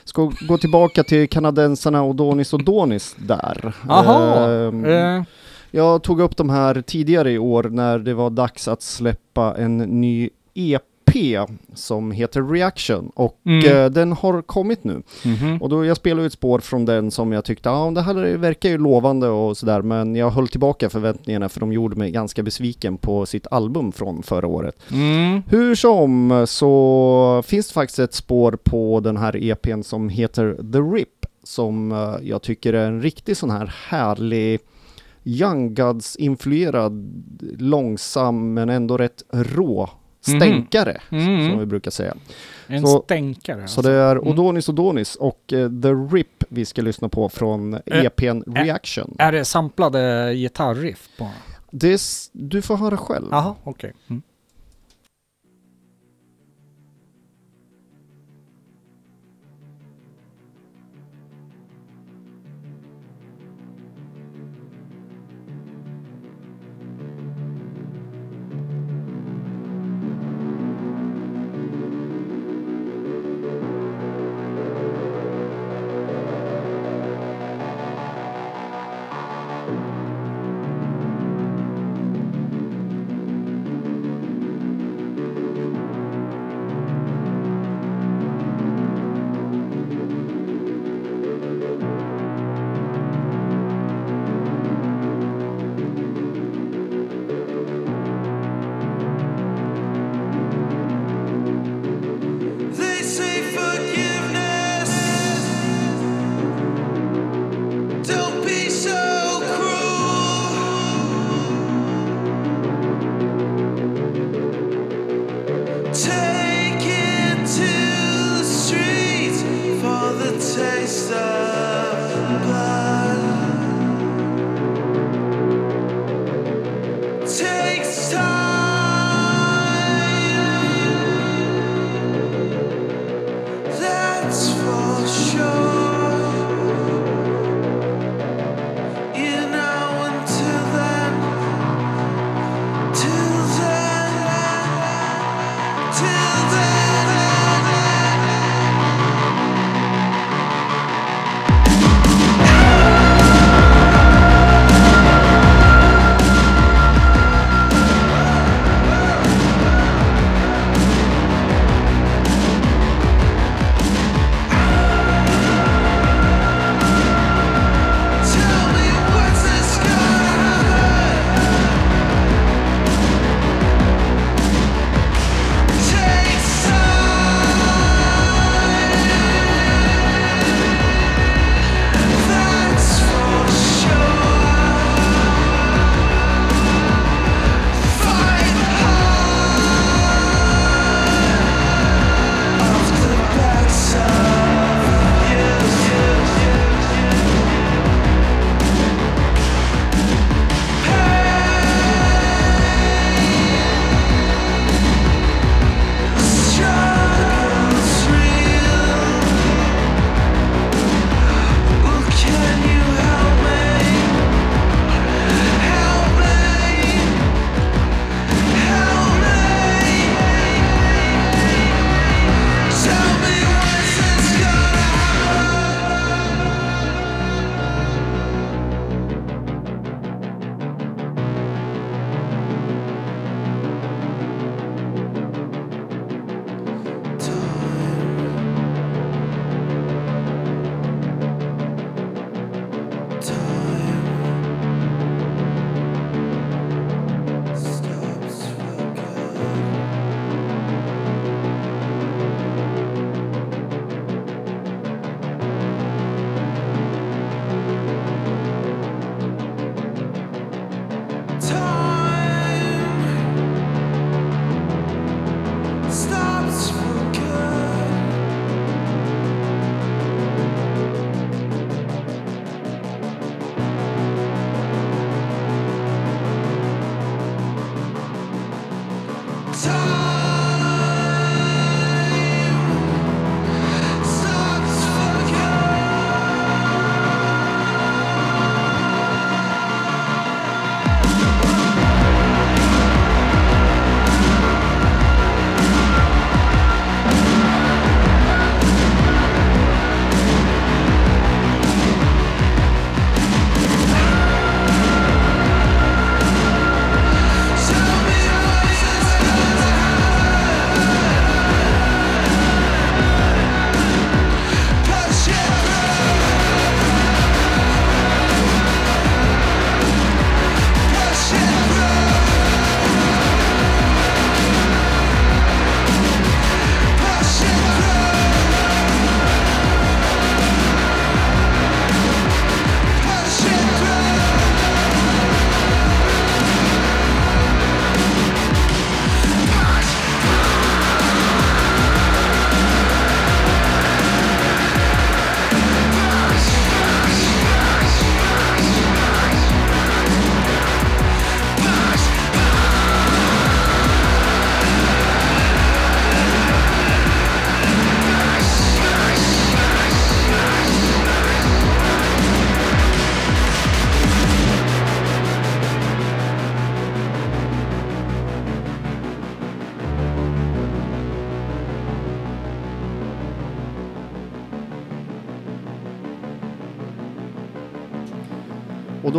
ska 0.05 0.31
gå 0.49 0.59
tillbaka 0.59 1.05
till 1.05 1.29
kanadensarna 1.29 2.05
Odonis 2.05 2.53
och 2.53 2.65
Donis 2.65 3.17
där. 3.19 3.73
Aha. 3.89 4.49
Ehm, 4.51 4.85
Eh, 4.85 5.23
Jag 5.71 6.03
tog 6.03 6.21
upp 6.21 6.37
de 6.37 6.51
här 6.51 6.83
tidigare 6.83 7.31
i 7.33 7.39
år 7.39 7.63
när 7.63 7.99
det 7.99 8.15
var 8.15 8.31
dags 8.31 8.69
att 8.69 8.83
släppa 8.83 9.55
en 9.59 9.79
ny 9.79 10.31
EP 10.55 10.83
som 11.75 12.11
heter 12.11 12.43
Reaction 12.43 13.11
och 13.15 13.41
Mm. 13.47 13.67
eh, 13.77 13.91
den 13.91 14.13
har 14.13 14.43
kommit 14.43 14.85
nu. 14.85 15.03
mhm. 15.25 15.63
Och 15.63 15.69
då 15.69 15.85
jag 15.85 15.97
spelade 15.97 16.27
ett 16.27 16.33
spår 16.33 16.59
från 16.59 16.85
den 16.85 17.11
som 17.11 17.33
jag 17.33 17.45
tyckte, 17.45 17.69
ja 17.69 17.91
det 17.95 18.03
här 18.03 18.37
verkar 18.37 18.69
ju 18.69 18.79
lovande 18.79 19.29
och 19.29 19.57
sådär 19.57 19.83
men 19.83 20.17
jag 20.17 20.31
höll 20.31 20.49
tillbaka 20.49 20.91
förväntningarna 20.91 21.49
för 21.49 21.61
de 21.61 21.73
gjorde 21.73 21.97
mig 21.97 22.11
ganska 22.11 22.43
besviken 22.43 22.97
på 22.99 23.27
sitt 23.27 23.47
album 23.51 23.93
från 23.93 24.23
förra 24.23 24.47
året. 24.47 24.77
Mm. 24.93 25.43
Hur 25.49 25.75
som 25.75 26.45
så 26.49 27.43
finns 27.47 27.69
det 27.69 27.75
faktiskt 27.75 27.99
ett 27.99 28.15
spår 28.15 28.59
på 28.65 29.01
den 29.01 29.17
här 29.17 29.37
EPn 29.45 29.83
som 29.83 30.09
heter 30.09 30.57
The 30.73 30.79
Rip 30.79 31.27
som 31.43 31.93
eh, 31.93 32.15
jag 32.29 32.43
tycker 32.43 32.73
är 32.73 32.87
en 32.87 33.03
riktig 33.03 33.37
sån 33.37 33.51
här 33.51 33.75
härlig 33.89 34.61
Young 35.27 35.75
Gods-influerad, 35.75 37.09
långsam 37.59 38.55
men 38.55 38.69
ändå 38.69 38.97
rätt 38.97 39.23
rå 39.33 39.91
stänkare 40.25 41.01
Mhm. 41.11 41.51
som 41.51 41.59
vi 41.59 41.67
brukar 41.67 41.91
säga. 41.91 42.15
En 42.67 42.87
Så- 42.87 43.03
stänkare. 43.03 43.57
Så 43.57 43.63
alltså. 43.63 43.83
det 43.83 43.93
är 43.93 44.17
Mm. 44.17 44.29
Odonis 44.29 44.69
Odonis 44.69 45.15
och 45.17 45.53
eh, 45.53 45.71
The 45.83 45.89
Rip 46.17 46.45
vi 46.49 46.65
ska 46.65 46.83
lyssna 46.83 47.09
på 47.09 47.29
från 47.29 47.79
EPn 47.87 48.43
Reaction. 48.47 49.17
Är 49.19 49.33
det 49.33 49.45
samplade 49.45 50.33
gitarriff 50.35 51.09
på? 51.19 51.29
Det 51.71 51.93
är, 51.93 52.01
du 52.33 52.63
får 52.63 52.77
höra 52.77 52.97
själv. 52.97 53.27
Jaha, 53.31 53.55
okej. 53.65 53.93
Mm. 54.09 54.23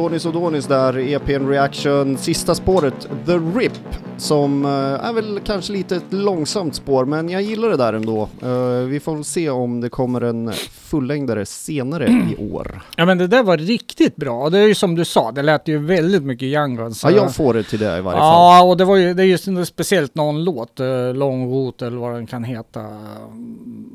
Odonis 0.05 0.25
Odonis 0.25 0.65
där, 0.67 0.97
EPn 0.97 1.47
Reaction, 1.47 2.17
sista 2.17 2.55
spåret, 2.55 3.07
The 3.25 3.31
RIP, 3.33 3.71
som 4.17 4.65
eh, 4.65 4.71
är 5.07 5.13
väl 5.13 5.39
kanske 5.45 5.73
lite 5.73 5.95
ett 5.95 6.03
långsamt 6.13 6.75
spår, 6.75 7.05
men 7.05 7.29
jag 7.29 7.41
gillar 7.41 7.69
det 7.69 7.77
där 7.77 7.93
ändå. 7.93 8.29
Eh, 8.41 8.87
vi 8.87 8.99
får 8.99 9.23
se 9.23 9.49
om 9.49 9.81
det 9.81 9.89
kommer 9.89 10.21
en 10.21 10.51
fullängdare 10.71 11.45
senare 11.45 12.07
i 12.37 12.51
år. 12.53 12.81
Ja 12.95 13.05
men 13.05 13.17
det 13.17 13.27
där 13.27 13.43
var 13.43 13.57
riktigt 13.57 14.15
bra. 14.15 14.49
Det 14.49 14.59
är 14.59 14.67
ju 14.67 14.75
som 14.75 14.95
du 14.95 15.05
sa, 15.05 15.31
det 15.31 15.41
lät 15.41 15.67
ju 15.67 15.77
väldigt 15.77 16.23
mycket 16.23 16.45
Young 16.45 16.75
Guns. 16.75 17.03
Ja, 17.03 17.11
jag 17.11 17.35
får 17.35 17.53
det 17.53 17.63
till 17.63 17.79
det 17.79 17.85
i 17.97 18.01
varje 18.01 18.19
fall. 18.19 18.27
Ja, 18.57 18.63
och 18.63 18.77
det 18.77 18.85
var 18.85 18.95
ju, 18.95 19.13
det 19.13 19.23
är 19.25 19.49
en- 19.49 19.65
speciellt 19.65 20.15
någon 20.15 20.43
låt, 20.43 20.79
Long 21.13 21.51
Route 21.53 21.87
eller 21.87 21.97
vad 21.97 22.13
den 22.13 22.27
kan 22.27 22.43
heta, 22.43 22.79
mm, 22.79 23.94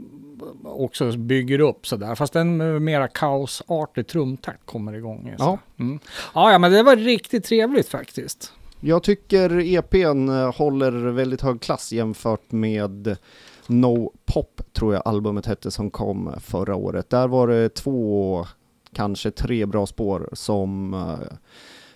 också 0.64 1.12
bygger 1.12 1.60
upp 1.60 1.86
sådär. 1.86 2.14
Fast 2.14 2.36
en 2.36 2.56
med 2.56 2.82
mera 2.82 3.08
kaosartig 3.08 4.06
trumtakt 4.06 4.66
kommer 4.66 4.92
igång. 4.92 5.34
Ja. 5.38 5.58
Mm. 5.78 5.98
ja, 6.34 6.58
men 6.58 6.72
det 6.72 6.82
var 6.82 6.96
riktigt 6.96 7.44
trevligt 7.44 7.88
faktiskt. 7.88 8.52
Jag 8.80 9.02
tycker 9.02 9.60
EPn 9.60 10.28
eh, 10.28 10.54
håller 10.54 10.92
väldigt 10.92 11.42
hög 11.42 11.60
klass 11.60 11.92
jämfört 11.92 12.52
med 12.52 13.16
No 13.66 14.12
Pop, 14.24 14.60
tror 14.72 14.94
jag 14.94 15.02
albumet 15.04 15.46
hette, 15.46 15.70
som 15.70 15.90
kom 15.90 16.34
förra 16.40 16.74
året. 16.74 17.10
Där 17.10 17.28
var 17.28 17.48
det 17.48 17.68
två, 17.68 18.46
kanske 18.92 19.30
tre 19.30 19.66
bra 19.66 19.86
spår 19.86 20.28
som 20.32 20.94
eh, 20.94 21.36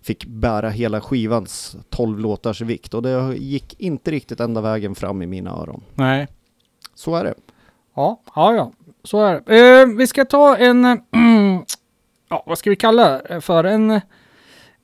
fick 0.00 0.26
bära 0.26 0.70
hela 0.70 1.00
skivans 1.00 1.76
12 1.90 2.18
låtars 2.18 2.60
vikt 2.60 2.94
och 2.94 3.02
det 3.02 3.36
gick 3.36 3.80
inte 3.80 4.10
riktigt 4.10 4.40
ända 4.40 4.60
vägen 4.60 4.94
fram 4.94 5.22
i 5.22 5.26
mina 5.26 5.50
öron. 5.50 5.82
Nej. 5.94 6.28
Så 6.94 7.16
är 7.16 7.24
det. 7.24 7.34
Ja, 7.94 8.22
ja, 8.34 8.54
ja. 8.54 8.72
Så 9.04 9.24
är 9.24 9.42
det. 9.46 9.80
Eh, 9.80 9.86
vi 9.86 10.06
ska 10.06 10.24
ta 10.24 10.56
en, 10.56 10.84
eh, 10.84 10.96
ja, 12.28 12.42
vad 12.46 12.58
ska 12.58 12.70
vi 12.70 12.76
kalla 12.76 13.22
det 13.22 13.40
för? 13.40 13.64
En, 13.64 14.00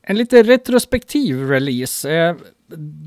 en 0.02 0.16
lite 0.16 0.42
retrospektiv 0.42 1.48
release. 1.48 2.10
Eh, 2.10 2.34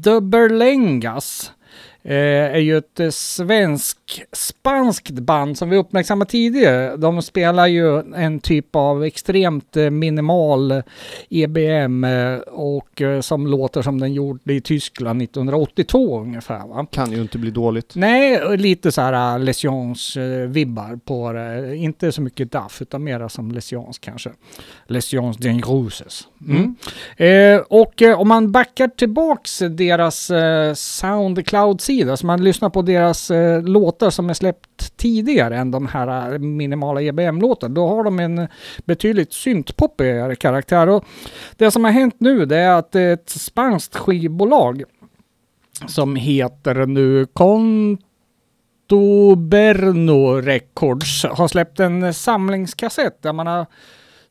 The 0.04 0.22
Berlengas 0.22 1.52
eh, 1.52 1.63
är 2.04 2.60
ju 2.60 2.78
ett 2.78 3.00
eh, 3.00 3.10
svensk-spanskt 3.10 5.10
band 5.10 5.58
som 5.58 5.70
vi 5.70 5.78
uppmärksammat 5.78 6.30
tidigare. 6.30 6.98
De 6.98 7.22
spelar 7.22 7.68
ju 7.68 8.00
en 8.16 8.40
typ 8.40 8.76
av 8.76 9.04
extremt 9.04 9.78
eh, 9.78 9.90
minimal 9.90 10.84
EBM 11.30 12.04
eh, 12.04 12.36
och 12.48 13.02
eh, 13.02 13.22
som 13.22 13.48
låter 13.48 13.82
som 13.82 14.00
den 14.00 14.14
gjorde 14.14 14.54
i 14.54 14.62
Tyskland 14.62 15.22
1982 15.22 16.20
ungefär. 16.20 16.68
Va? 16.68 16.86
Kan 16.92 17.12
ju 17.12 17.22
inte 17.22 17.38
bli 17.38 17.52
dåligt. 17.52 17.96
Nej, 17.96 18.58
lite 18.58 18.92
så 18.92 19.02
här 19.02 19.40
Lesions-vibbar 19.40 21.00
på 21.06 21.32
det. 21.32 21.76
Inte 21.76 22.12
så 22.12 22.22
mycket 22.22 22.52
Duff, 22.52 22.82
utan 22.82 23.04
mera 23.04 23.30
som 23.30 23.52
Lesions 23.52 24.00
kanske. 24.00 24.30
Lesions 24.88 25.38
den 25.38 25.62
Groses. 25.62 26.28
Mm. 26.48 26.76
Eh, 27.18 27.62
och 27.70 28.02
eh, 28.02 28.20
om 28.20 28.28
man 28.28 28.52
backar 28.52 28.88
tillbaks 28.88 29.60
deras 29.60 30.30
eh, 30.30 30.74
Soundcloud-sida, 30.74 31.93
så 32.16 32.26
man 32.26 32.44
lyssnar 32.44 32.70
på 32.70 32.82
deras 32.82 33.32
eh, 33.32 33.64
låtar 33.64 34.10
som 34.10 34.30
är 34.30 34.34
släppt 34.34 34.98
tidigare 34.98 35.58
än 35.58 35.72
de 35.72 35.88
här 35.88 36.34
eh, 36.34 36.40
minimala 36.40 37.02
EBM-låtarna, 37.02 37.74
då 37.74 37.88
har 37.88 38.04
de 38.04 38.20
en 38.20 38.48
betydligt 38.86 39.34
syntpoppigare 39.34 40.36
karaktär. 40.36 40.90
Och 40.90 41.06
det 41.58 41.72
som 41.72 41.84
har 41.84 41.92
hänt 41.92 42.16
nu 42.18 42.46
det 42.46 42.58
är 42.58 42.72
att 42.72 42.96
ett 42.96 43.30
spanskt 43.30 43.96
skivbolag 43.96 44.84
som 45.88 46.16
heter 46.16 46.86
nu 46.86 47.26
Contoberno 48.90 50.42
Records 50.42 51.26
har 51.26 51.48
släppt 51.48 51.80
en 51.80 52.14
samlingskassett 52.14 53.22
där 53.22 53.34
man 53.34 53.48
har 53.48 53.66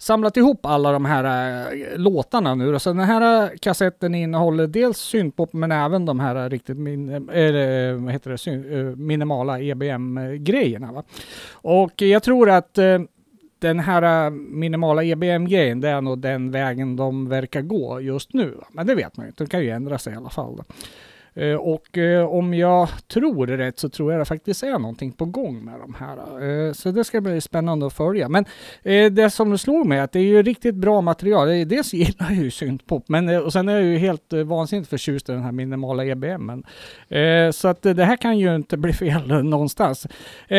samlat 0.03 0.37
ihop 0.37 0.67
alla 0.67 0.93
de 0.93 1.05
här 1.05 1.25
äh, 1.73 1.99
låtarna 1.99 2.55
nu. 2.55 2.79
Så 2.79 2.91
den 2.91 3.01
här 3.01 3.43
äh, 3.43 3.51
kassetten 3.61 4.15
innehåller 4.15 4.67
dels 4.67 4.99
syntpop 4.99 5.53
men 5.53 5.73
även 5.73 6.07
de 6.07 6.21
här 6.21 6.37
eh, 6.37 6.49
riktigt 6.49 6.79
min, 6.79 7.09
äh, 7.09 7.95
vad 7.95 8.13
heter 8.13 8.31
det, 8.31 8.39
syn, 8.39 8.89
äh, 8.89 8.97
minimala 8.97 9.61
EBM-grejerna. 9.61 10.93
Va? 10.93 11.03
Och 11.53 12.03
jag 12.03 12.23
tror 12.23 12.51
att 12.51 12.79
äh, 12.79 12.99
den 13.59 13.81
här 13.81 14.27
äh, 14.27 14.31
minimala 14.31 15.05
EBM-grejen, 15.05 15.81
det 15.81 15.89
är 15.89 16.01
nog 16.01 16.19
den 16.19 16.51
vägen 16.51 16.97
de 16.97 17.29
verkar 17.29 17.63
gå 17.63 18.01
just 18.01 18.35
nu. 18.35 18.51
Va? 18.51 18.67
Men 18.73 18.87
det 18.87 18.95
vet 18.95 19.17
man 19.17 19.27
ju 19.27 19.29
inte, 19.31 19.45
det 19.45 19.51
kan 19.51 19.61
ju 19.61 19.71
ändra 19.71 19.99
sig 19.99 20.13
i 20.13 20.17
alla 20.17 20.31
fall. 20.31 20.57
Då. 20.57 20.65
Eh, 21.35 21.55
och 21.55 21.99
eh, 21.99 22.27
om 22.27 22.55
jag 22.55 22.89
tror 23.09 23.47
rätt 23.47 23.79
så 23.79 23.89
tror 23.89 24.13
jag 24.13 24.21
det 24.21 24.25
faktiskt 24.25 24.63
är 24.63 24.79
någonting 24.79 25.13
på 25.13 25.25
gång 25.25 25.65
med 25.65 25.81
de 25.81 25.95
här. 25.95 26.17
Eh, 26.67 26.73
så 26.73 26.91
det 26.91 27.05
ska 27.05 27.21
bli 27.21 27.41
spännande 27.41 27.87
att 27.87 27.93
följa. 27.93 28.29
Men 28.29 28.45
det 29.13 29.31
som 29.31 29.59
slog 29.59 29.87
mig 29.87 29.99
är 29.99 30.03
att 30.03 30.13
det 30.13 30.19
är 30.19 30.25
ju 30.25 30.43
riktigt 30.43 30.75
bra 30.75 31.01
material. 31.01 31.49
Dels 31.69 31.95
gillar 31.95 32.31
jag 32.31 32.45
ju 32.45 32.51
syntpop, 32.51 33.09
men 33.09 33.43
och 33.43 33.53
sen 33.53 33.69
är 33.69 33.73
jag 33.73 33.85
ju 33.85 33.99
helt 33.99 34.33
vansinnigt 34.33 34.91
förtjust 34.91 35.29
i 35.29 35.33
den 35.33 35.43
här 35.43 35.53
minimala 35.53 36.05
EBMen. 36.05 36.65
Så 37.53 37.69
att 37.69 37.83
det 37.83 38.05
här 38.05 38.17
kan 38.17 38.39
ju 38.39 38.55
inte 38.55 38.77
bli 38.77 38.93
fel 38.93 39.27
någonstans. 39.45 40.07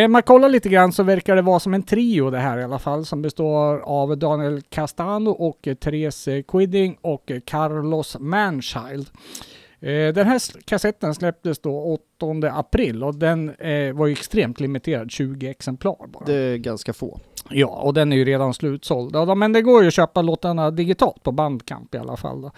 Man 0.09 0.23
kollar 0.23 0.49
lite 0.49 0.69
grann 0.69 0.91
så 0.91 1.03
verkar 1.03 1.36
det 1.36 1.41
vara 1.41 1.59
som 1.59 1.73
en 1.73 1.83
trio 1.83 2.29
det 2.29 2.39
här 2.39 2.57
i 2.57 2.63
alla 2.63 2.79
fall 2.79 3.05
som 3.05 3.21
består 3.21 3.79
av 3.79 4.17
Daniel 4.17 4.62
Castano 4.69 5.29
och 5.29 5.67
Therese 5.79 6.29
Quidding 6.47 6.97
och 7.01 7.31
Carlos 7.45 8.17
Manchild. 8.19 9.07
Eh, 9.83 10.13
Den 10.13 10.27
här 10.27 10.41
kassetten 10.65 11.15
släpptes 11.15 11.59
då 11.59 11.99
8 12.19 12.51
april 12.51 13.03
och 13.03 13.15
den 13.15 13.49
eh, 13.49 13.93
var 13.93 14.07
extremt 14.07 14.59
limiterad, 14.59 15.11
20 15.11 15.49
exemplar 15.49 16.07
bara. 16.07 16.25
Det 16.25 16.33
är 16.33 16.57
ganska 16.57 16.93
få. 16.93 17.19
Ja, 17.49 17.67
och 17.67 17.93
den 17.93 18.13
är 18.13 18.17
ju 18.17 18.25
redan 18.25 18.53
slutsåld. 18.53 19.37
Men 19.37 19.53
det 19.53 19.61
går 19.61 19.81
ju 19.81 19.87
att 19.87 19.93
köpa 19.93 20.21
låtarna 20.21 20.71
digitalt 20.71 21.23
på 21.23 21.31
Bandcamp 21.31 21.95
i 21.95 21.97
alla 21.97 22.17
fall. 22.17 22.41
Då. 22.41 22.51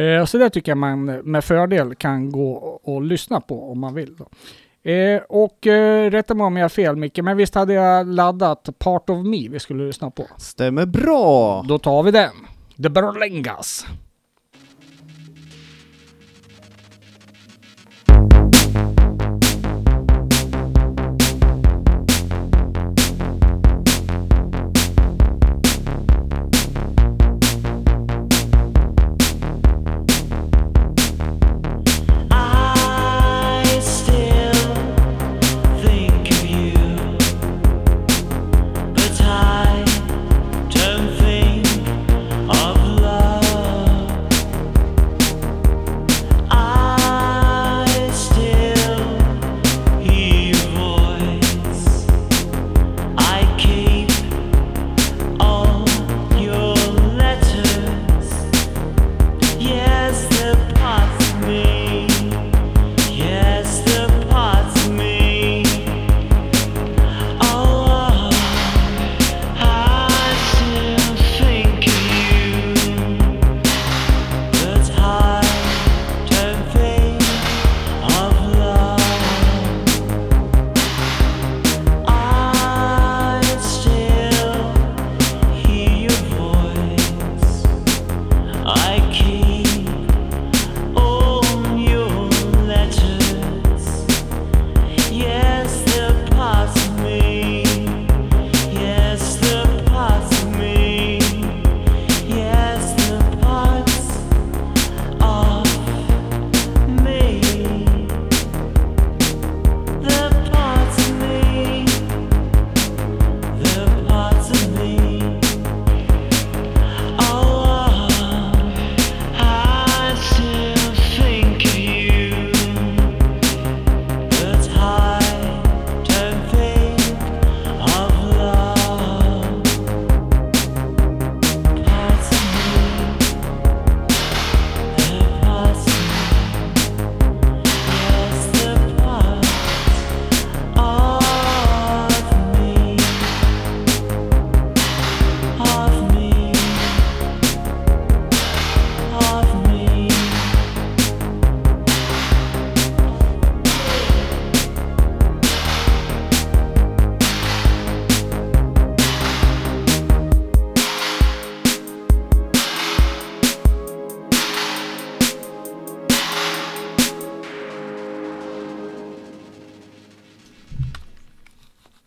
Eh, 0.00 0.24
så 0.24 0.38
det 0.38 0.50
tycker 0.50 0.70
jag 0.70 0.78
man 0.78 1.04
med 1.04 1.44
fördel 1.44 1.94
kan 1.94 2.32
gå 2.32 2.52
och, 2.84 3.02
lyssna 3.02 3.40
på 3.40 3.70
om 3.70 3.78
man 3.78 3.94
vill. 3.94 4.16
Då. 4.16 4.28
Eh, 4.90 5.22
och 5.28 5.66
eh, 5.66 6.10
rätta 6.10 6.34
mig 6.34 6.44
om 6.44 6.56
jag 6.56 6.64
har 6.64 6.68
fel 6.68 6.96
Micke, 6.96 7.18
men 7.18 7.36
visst 7.36 7.54
hade 7.54 7.72
jag 7.72 8.06
laddat 8.06 8.68
Part 8.78 9.10
of 9.10 9.26
Me 9.26 9.48
vi 9.48 9.58
skulle 9.58 9.86
lyssna 9.86 10.10
på? 10.10 10.26
Stämmer 10.38 10.86
bra! 10.86 11.64
Då 11.68 11.78
tar 11.78 12.02
vi 12.02 12.10
den. 12.10 12.32
The 12.82 12.88
Berlengas. 12.88 13.86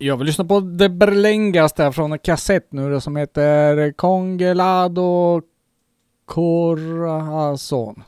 Jag 0.08 0.18
vill 0.18 0.28
lyssna 0.28 0.46
på 0.46 0.60
det 0.60 0.90
Berlengas 0.90 1.74
där 1.74 1.92
från 1.92 2.12
en 2.12 2.20
kassett 2.20 2.72
nu 2.72 2.92
då, 2.92 3.02
som 3.02 3.16
heter 3.16 3.92
Congelado 3.92 5.42
Corazon. 6.26 8.04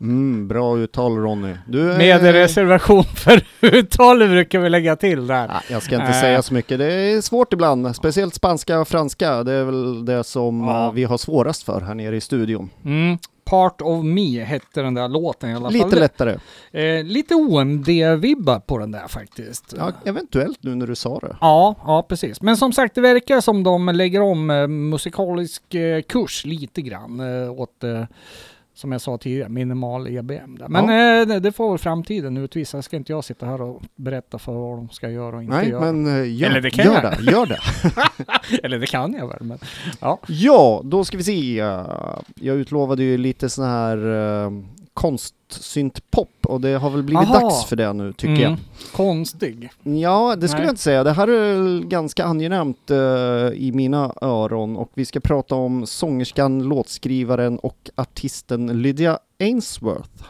Mm, 0.00 0.48
bra 0.48 0.78
uttal 0.78 1.16
Ronny. 1.16 1.54
Du, 1.68 1.92
är- 1.92 1.98
Med 1.98 2.22
reservation 2.22 3.04
för 3.16 3.42
uttalet 3.62 4.30
brukar 4.30 4.58
vi 4.60 4.68
lägga 4.68 4.96
till 4.96 5.26
där. 5.26 5.48
Ja, 5.48 5.60
jag 5.70 5.82
ska 5.82 5.94
inte 5.94 6.06
Äh. 6.06 6.20
säga 6.20 6.42
så 6.42 6.54
mycket. 6.54 6.78
Det 6.78 6.92
är 6.92 7.20
svårt 7.20 7.52
ibland. 7.52 7.96
Speciellt 7.96 8.34
spanska 8.34 8.80
och 8.80 8.88
franska. 8.88 9.44
Det 9.44 9.52
är 9.52 9.64
väl 9.64 10.04
det 10.04 10.24
som 10.24 10.60
Ja. 10.64 10.86
eh, 10.86 10.92
vi 10.92 11.04
har 11.04 11.18
svårast 11.18 11.62
för 11.62 11.80
här 11.80 11.94
nere 11.94 12.16
i 12.16 12.20
studion. 12.20 12.70
Mm. 12.84 13.18
Part 13.52 13.80
of 13.82 14.04
Me 14.04 14.44
hette 14.44 14.82
den 14.82 14.94
där 14.94 15.08
låten 15.08 15.50
i 15.50 15.54
alla 15.54 15.64
fall. 15.64 15.72
Lite 15.72 16.00
lättare. 16.00 16.38
Eh, 16.70 17.04
lite 17.04 17.34
OMD-vibbar 17.34 18.60
på 18.60 18.78
den 18.78 18.90
där 18.90 19.08
faktiskt. 19.08 19.74
Ja, 19.78 19.92
eventuellt 20.04 20.62
nu 20.62 20.74
när 20.74 20.86
du 20.86 20.94
sa 20.94 21.18
det. 21.18 21.36
Ja, 21.40 21.74
ja 21.84 22.06
precis. 22.08 22.42
Men 22.42 22.56
som 22.56 22.72
sagt, 22.72 22.94
det 22.94 23.00
verkar 23.00 23.40
som 23.40 23.62
de 23.62 23.88
lägger 23.88 24.20
om 24.20 24.50
eh, 24.50 24.66
musikalisk 24.68 25.74
eh, 25.74 26.02
kurs 26.02 26.44
lite 26.44 26.82
grann 26.82 27.20
eh, 27.20 27.52
åt, 27.52 27.84
eh, 27.84 28.04
som 28.74 28.92
jag 28.92 29.00
sa 29.00 29.18
tidigare, 29.18 29.48
minimal 29.48 30.06
EBM. 30.08 30.56
Där. 30.58 30.68
Men 30.68 30.84
eh, 31.30 31.40
det- 31.40 31.52
får 31.52 31.68
väl 31.70 31.78
framtiden 31.78 32.36
utvisa. 32.36 32.82
Ska 32.82 32.96
inte 32.96 33.12
jag 33.12 33.24
sitta 33.24 33.46
här 33.46 33.62
och 33.62 33.82
berätta 33.96 34.38
för 34.38 34.52
vad 34.52 34.78
de 34.78 34.88
ska 34.88 35.10
göra 35.10 35.36
och 35.36 35.42
inte 35.42 35.56
Nej, 35.56 35.68
göra. 35.68 35.92
men 35.92 36.06
eh, 36.22 36.34
gör, 36.36 36.50
Eller 36.50 36.60
det 36.60 36.70
kan 36.70 36.84
gör 36.84 37.02
jag. 37.02 37.24
det. 37.24 37.30
Gör 37.32 37.46
det. 37.46 37.58
Eller 38.62 38.78
det 38.78 38.86
kan 38.86 39.12
jag 39.14 39.28
väl, 39.28 39.42
men 39.42 39.58
ja. 40.00 40.18
Ja, 40.28 40.80
då 40.84 41.04
ska 41.04 41.16
vi 41.16 41.22
se. 41.24 41.58
eh, 41.60 41.86
Jag 42.34 42.56
utlovade 42.56 43.02
ju 43.02 43.18
lite 43.18 43.48
sån 43.50 43.64
här 43.64 43.96
uh, 44.06 44.50
konstsynt-pop 44.94 46.46
och 46.46 46.60
det 46.60 46.74
har 46.78 46.90
väl 46.90 47.02
blivit 47.02 47.28
Aha. 47.28 47.40
dags 47.40 47.64
för 47.64 47.76
det 47.76 47.92
nu 47.92 48.12
tycker 48.12 48.46
Mm. 48.46 48.58
Konstig. 48.96 49.68
jag. 49.82 49.96
Ja, 49.96 50.36
det 50.36 50.48
skulle 50.48 50.60
Nej. 50.60 50.66
jag 50.66 50.72
inte 50.72 50.82
säga. 50.82 51.04
Det 51.04 51.12
här 51.12 51.28
är 51.28 51.80
ganska 51.80 52.24
angenämt 52.24 52.90
eh, 52.90 52.96
i 53.54 53.70
mina 53.74 54.14
öron 54.22 54.76
och 54.76 54.90
vi 54.94 55.04
ska 55.04 55.20
prata 55.20 55.54
om 55.54 55.86
sångerskan, 55.86 56.62
låtskrivaren 56.62 57.58
och 57.58 57.90
artisten 57.94 58.82
Lydia 58.82 59.18
Ainsworth. 59.40 60.24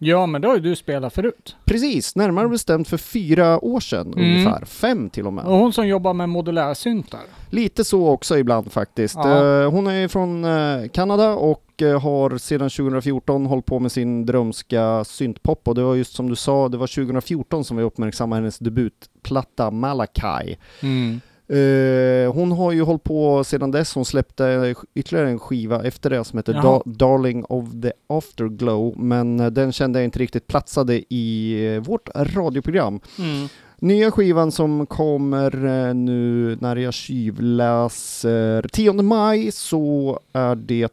Ja, 0.00 0.26
men 0.26 0.40
det 0.42 0.48
har 0.48 0.54
ju 0.54 0.60
du 0.60 0.76
spelat 0.76 1.14
förut. 1.14 1.56
Precis, 1.64 2.16
närmare 2.16 2.48
bestämt 2.48 2.88
för 2.88 2.96
fyra 2.96 3.64
år 3.64 3.80
sedan 3.80 4.12
Mm. 4.12 4.18
ungefär. 4.24 4.64
Fem 4.64 5.10
till 5.10 5.26
och 5.26 5.32
med. 5.32 5.44
Och 5.44 5.56
hon 5.58 5.72
som 5.72 5.88
jobbar 5.88 6.14
med 6.14 6.28
modulärsyntar. 6.28 7.20
Lite 7.50 7.84
så 7.84 8.08
också 8.08 8.38
ibland 8.38 8.72
faktiskt. 8.72 9.14
Ja. 9.14 9.62
Eh, 9.62 9.70
hon 9.70 9.86
är 9.86 10.08
från 10.08 10.44
eh, 10.44 10.88
Kanada 10.92 11.30
och 11.34 11.82
eh, 11.82 12.00
har 12.00 12.38
sedan 12.38 12.70
2014 12.70 13.46
hållit 13.46 13.66
på 13.66 13.78
med 13.78 13.92
sin 13.92 14.26
drömska 14.26 15.04
syntpop 15.04 15.68
och 15.68 15.74
det 15.74 15.82
var 15.82 15.94
just 15.94 16.14
som 16.14 16.28
du 16.28 16.36
sa, 16.36 16.68
det 16.68 16.76
var 16.76 16.86
2014 16.86 17.64
som 17.64 17.76
vi 17.76 17.82
uppmärksammade 17.82 18.40
hennes 18.40 18.58
debutplatta 18.58 19.70
Malachi. 19.70 20.56
Mm. 20.82 21.20
Eh, 21.48 22.32
hon 22.32 22.52
har 22.52 22.72
ju 22.72 22.82
hållit 22.82 23.04
på 23.04 23.44
sedan 23.44 23.70
dess, 23.70 23.94
hon 23.94 24.04
släppte 24.04 24.74
ytterligare 24.94 25.28
en 25.30 25.38
skiva 25.38 25.84
efter 25.84 26.10
det 26.10 26.24
som 26.24 26.38
heter 26.38 26.52
da- 26.62 26.82
Darling 26.84 27.44
of 27.44 27.64
the 27.82 27.92
Afterglow, 28.06 28.98
men 28.98 29.40
eh, 29.40 29.46
den 29.46 29.72
kände 29.72 29.98
jag 29.98 30.04
inte 30.04 30.18
riktigt 30.18 30.46
platsade 30.46 31.14
i 31.14 31.54
eh, 31.74 31.80
vårt 31.80 32.08
radioprogram. 32.14 33.00
Mm. 33.18 33.48
Nya 33.80 34.10
skivan 34.10 34.52
som 34.52 34.86
kommer 34.86 35.94
nu 35.94 36.56
när 36.60 36.76
jag 36.76 36.94
tjuvläser 36.94 38.68
10 38.72 38.92
maj 38.92 39.52
så 39.52 40.20
är 40.32 40.54
det 40.56 40.92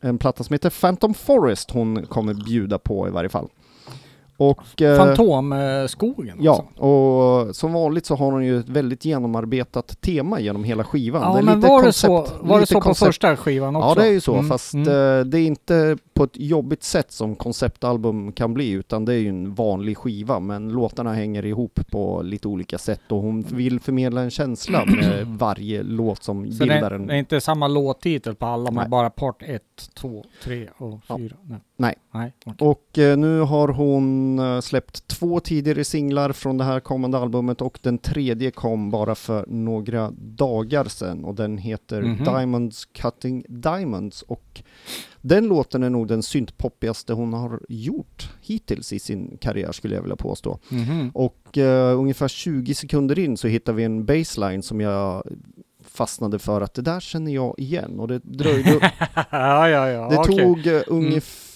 en 0.00 0.18
platta 0.18 0.44
som 0.44 0.54
heter 0.54 0.70
Phantom 0.80 1.14
Forest 1.14 1.70
hon 1.70 2.06
kommer 2.06 2.34
bjuda 2.34 2.78
på 2.78 3.08
i 3.08 3.10
varje 3.10 3.28
fall. 3.28 3.48
Och, 4.50 4.82
eh, 4.82 4.96
Fantomskogen 4.98 6.36
Ja, 6.40 6.52
alltså. 6.52 6.84
och 6.84 7.56
som 7.56 7.72
vanligt 7.72 8.06
så 8.06 8.14
har 8.16 8.32
hon 8.32 8.44
ju 8.44 8.58
ett 8.60 8.68
väldigt 8.68 9.04
genomarbetat 9.04 10.00
tema 10.00 10.40
genom 10.40 10.64
hela 10.64 10.84
skivan. 10.84 11.22
Ja, 11.22 11.32
det 11.32 11.38
är 11.38 11.42
men 11.42 11.56
lite 11.56 11.68
var 11.68 11.78
det 11.78 11.84
koncept, 11.84 12.00
så, 12.00 12.26
var 12.40 12.60
det 12.60 12.66
så 12.66 12.74
på 12.74 12.80
koncept- 12.80 13.06
första 13.06 13.36
skivan 13.36 13.76
också? 13.76 13.88
Ja, 13.88 13.94
det 13.94 14.08
är 14.08 14.12
ju 14.12 14.20
så, 14.20 14.32
Mm, 14.34 14.48
fast 14.48 14.74
mm. 14.74 14.88
eh, 14.88 15.24
det 15.24 15.38
är 15.40 15.46
inte 15.46 15.96
på 16.14 16.24
ett 16.24 16.30
jobbigt 16.36 16.82
sätt 16.82 17.12
som 17.12 17.34
konceptalbum 17.34 18.32
kan 18.32 18.54
bli, 18.54 18.70
utan 18.70 19.04
det 19.04 19.14
är 19.14 19.18
ju 19.18 19.28
en 19.28 19.54
vanlig 19.54 19.96
skiva, 19.98 20.40
men 20.40 20.68
låtarna 20.68 21.12
hänger 21.12 21.44
ihop 21.46 21.80
på 21.90 22.22
lite 22.22 22.48
olika 22.48 22.78
sätt 22.78 23.00
och 23.08 23.18
hon 23.22 23.42
vill 23.42 23.80
förmedla 23.80 24.20
en 24.20 24.30
känsla 24.30 24.84
med 24.84 25.26
varje 25.38 25.82
låt 25.82 26.22
som 26.22 26.44
Så 26.52 26.64
det 26.64 26.70
bildar 26.70 26.90
är, 26.90 26.94
en... 26.94 27.06
det 27.06 27.14
är 27.14 27.18
inte 27.18 27.40
samma 27.40 27.68
låttitel 27.68 28.34
på 28.34 28.46
alla, 28.46 28.64
men 28.70 28.74
Nej. 28.74 28.88
bara 28.88 29.10
part 29.10 29.42
1, 29.42 29.62
2, 29.94 30.24
3 30.44 30.68
och 30.78 31.00
Ja. 31.06 31.16
4? 31.18 31.36
Nej. 31.42 31.58
Nej. 31.82 31.94
Nej. 32.14 32.32
okej. 32.44 32.68
Och 32.68 32.98
eh, 32.98 33.16
nu 33.16 33.40
har 33.40 33.68
hon 33.68 34.38
eh, 34.38 34.60
släppt 34.60 35.08
två 35.08 35.40
tidigare 35.40 35.84
singlar 35.84 36.32
från 36.32 36.58
det 36.58 36.64
här 36.64 36.80
kommande 36.80 37.18
albumet 37.18 37.60
och 37.62 37.78
den 37.82 37.98
tredje 37.98 38.50
kom 38.50 38.90
bara 38.90 39.14
för 39.14 39.44
några 39.48 40.10
dagar 40.16 40.84
sedan 40.84 41.24
och 41.24 41.34
den 41.34 41.58
heter 41.58 42.02
Mhm. 42.02 42.24
Diamonds 42.24 42.84
Cutting 42.84 43.44
Diamonds 43.48 44.22
och 44.22 44.62
den 45.20 45.46
låten 45.48 45.82
är 45.82 45.90
nog 45.90 46.08
den 46.08 46.22
syntpoppigaste 46.22 47.12
hon 47.12 47.32
har 47.32 47.60
gjort 47.68 48.30
hittills 48.42 48.92
i 48.92 48.98
sin 48.98 49.36
karriär 49.40 49.72
skulle 49.72 49.94
jag 49.94 50.02
vilja 50.02 50.16
påstå. 50.16 50.58
Mhm. 50.68 51.10
Och 51.14 51.58
eh, 51.58 51.98
ungefär 51.98 52.28
20 52.28 52.74
sekunder 52.74 53.18
in 53.18 53.36
så 53.36 53.48
hittar 53.48 53.72
vi 53.72 53.84
en 53.84 54.04
baseline 54.04 54.62
som 54.62 54.80
jag 54.80 55.22
fastnade 55.84 56.38
för 56.38 56.60
att 56.60 56.74
det 56.74 56.82
där 56.82 57.00
känner 57.00 57.32
jag 57.34 57.54
igen 57.58 58.00
och 58.00 58.08
det 58.08 58.18
dröjde 58.24 58.70
ja, 59.30 59.68
ja, 59.68 59.88
ja. 59.88 60.08
det 60.08 60.16
okej. 60.18 60.36
tog 60.38 60.66
eh, 60.66 60.82
ungefär 60.86 61.51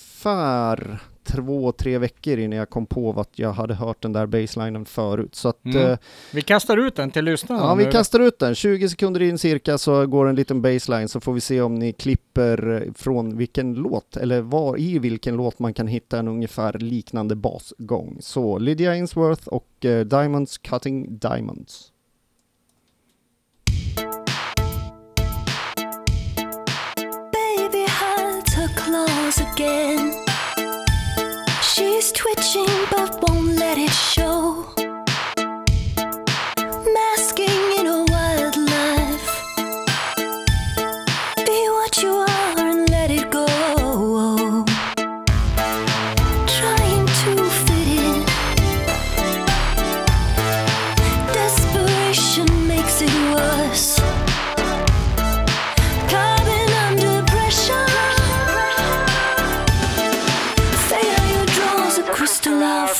två, 1.24 1.72
tre 1.72 1.98
veckor 1.98 2.38
innan 2.38 2.58
jag 2.58 2.70
kom 2.70 2.86
på 2.86 3.20
att 3.20 3.38
jag 3.38 3.52
hade 3.52 3.74
hört 3.74 4.02
den 4.02 4.12
där 4.12 4.26
baselinen 4.26 4.84
förut. 4.84 5.34
Så 5.34 5.48
att, 5.48 5.64
Mm. 5.64 5.76
eh, 5.90 5.98
Vi 6.32 6.42
kastar 6.42 6.76
ut 6.76 6.96
den 6.96 7.10
till 7.10 7.24
lyssnarna 7.24 7.60
ja, 7.62 7.74
vi 7.74 7.84
nu. 7.84 7.90
kastar 7.90 8.20
ut 8.20 8.38
den. 8.38 8.54
20 8.54 8.88
sekunder 8.88 9.22
in 9.22 9.38
cirka 9.38 9.78
så 9.78 10.06
går 10.06 10.26
en 10.28 10.34
liten 10.36 10.62
baseline 10.62 11.08
så 11.08 11.20
får 11.20 11.32
vi 11.32 11.40
se 11.40 11.60
om 11.60 11.74
ni 11.74 11.92
klipper 11.92 12.88
från 12.94 13.36
vilken 13.36 13.74
låt, 13.74 14.16
eller 14.16 14.40
var 14.40 14.80
i 14.80 14.98
vilken 14.98 15.36
låt 15.36 15.58
man 15.58 15.74
kan 15.74 15.86
hitta 15.86 16.18
en 16.18 16.28
ungefär 16.28 16.72
liknande 16.72 17.34
basgång. 17.36 18.16
Så 18.20 18.58
Lydia 18.58 18.90
Ainsworth 18.90 19.48
och 19.48 19.84
eh, 19.84 20.04
Diamonds 20.04 20.58
Cutting 20.58 21.18
Diamonds. 21.18 21.92
Again. 29.52 30.12
She's 31.62 32.12
twitching 32.12 32.74
but 32.90 33.18
won't 33.22 33.56
let 33.56 33.78
it 33.78 33.90
show. 33.90 34.85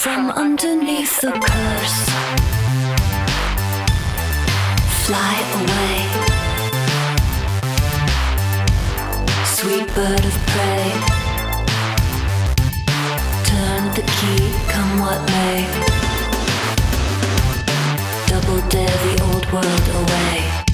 From 0.07 0.31
underneath 0.31 1.21
the 1.21 1.33
curse. 1.33 1.99
Fly 5.05 5.35
away, 5.59 5.97
sweet 9.45 9.87
bird 9.97 10.25
of 10.31 10.37
prey. 10.53 10.87
Turn 13.51 13.83
the 13.99 14.05
key, 14.17 14.43
come 14.69 15.01
what 15.01 15.21
may. 15.33 15.67
Double 18.29 18.61
dare 18.69 18.99
the 19.07 19.15
old 19.25 19.47
world 19.53 19.89
away. 20.03 20.66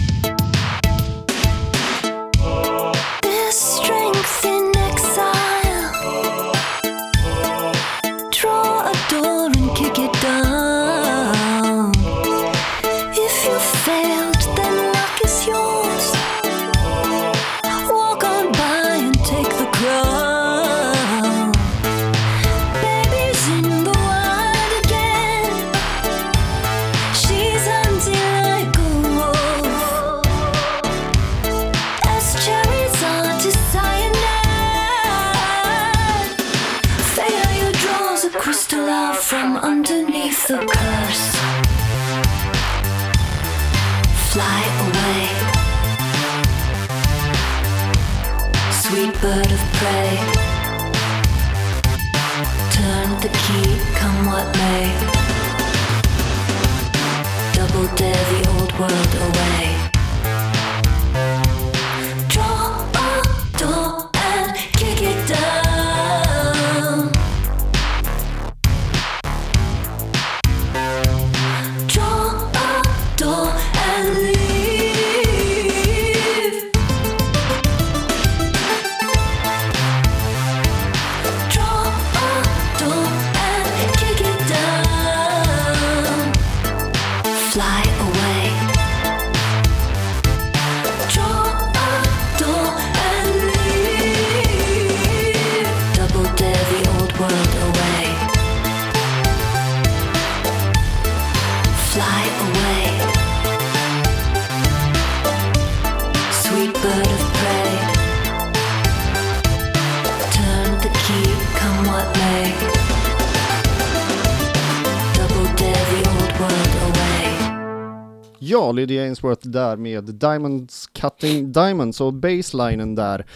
Ja, 118.52 118.72
Lydia 118.72 119.02
Ainsworth 119.02 119.48
där 119.48 119.76
med 119.76 120.04
Diamonds 120.04 120.86
Cutting 120.86 121.52
Diamonds 121.52 122.00
och 122.00 122.14
baselinen 122.14 122.94
där. 122.94 123.26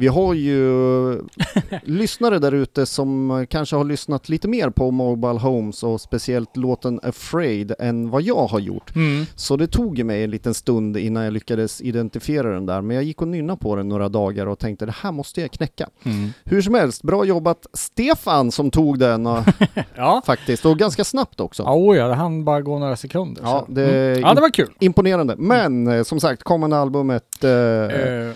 Vi 0.00 0.06
har 0.08 0.34
ju 0.34 0.62
lyssnare 1.82 2.38
där 2.38 2.52
ute 2.52 2.86
som 2.86 3.46
kanske 3.50 3.76
har 3.76 3.84
lyssnat 3.84 4.28
lite 4.28 4.48
mer 4.48 4.70
på 4.70 4.90
Mobile 4.90 5.38
Homes 5.38 5.82
och 5.82 6.00
speciellt 6.00 6.56
låten 6.56 7.00
Afraid 7.02 7.72
än 7.78 8.10
vad 8.10 8.22
jag 8.22 8.46
har 8.46 8.58
gjort. 8.58 8.94
Mm. 8.96 9.24
Så 9.34 9.56
det 9.56 9.66
tog 9.66 10.04
mig 10.04 10.24
en 10.24 10.30
liten 10.30 10.54
stund 10.54 10.96
innan 10.96 11.24
jag 11.24 11.32
lyckades 11.32 11.80
identifiera 11.80 12.50
den 12.54 12.66
där, 12.66 12.80
men 12.80 12.96
jag 12.96 13.04
gick 13.04 13.22
och 13.22 13.28
nynnade 13.28 13.58
på 13.58 13.76
den 13.76 13.88
några 13.88 14.08
dagar 14.08 14.46
och 14.46 14.58
tänkte 14.58 14.86
det 14.86 14.94
här 15.02 15.12
måste 15.12 15.40
jag 15.40 15.50
knäcka. 15.50 15.88
Mm. 16.04 16.30
Hur 16.44 16.62
som 16.62 16.74
helst, 16.74 17.02
bra 17.02 17.24
jobbat 17.24 17.66
Stefan 17.72 18.52
som 18.52 18.70
tog 18.70 18.98
den 18.98 19.26
och, 19.26 19.38
Ja. 19.96 20.22
faktiskt, 20.26 20.66
och 20.66 20.78
ganska 20.78 21.04
snabbt 21.04 21.40
också. 21.40 21.62
Ja, 21.62 21.74
oh 21.74 21.96
ja, 21.96 22.08
det 22.08 22.14
hann 22.14 22.44
bara 22.44 22.60
gå 22.60 22.78
några 22.78 22.96
sekunder. 22.96 23.42
Ja, 23.42 23.66
det- 23.68 24.10
mm. 24.10 24.20
ja, 24.20 24.34
det 24.34 24.40
var 24.40 24.50
kul. 24.50 24.70
Imponerande, 24.80 25.34
men 25.38 25.86
eh, 25.86 26.02
som 26.02 26.20
sagt 26.20 26.42
kommande 26.42 26.76
albumet 26.78 27.44
eh, 27.44 27.50
Eh, 27.50 28.30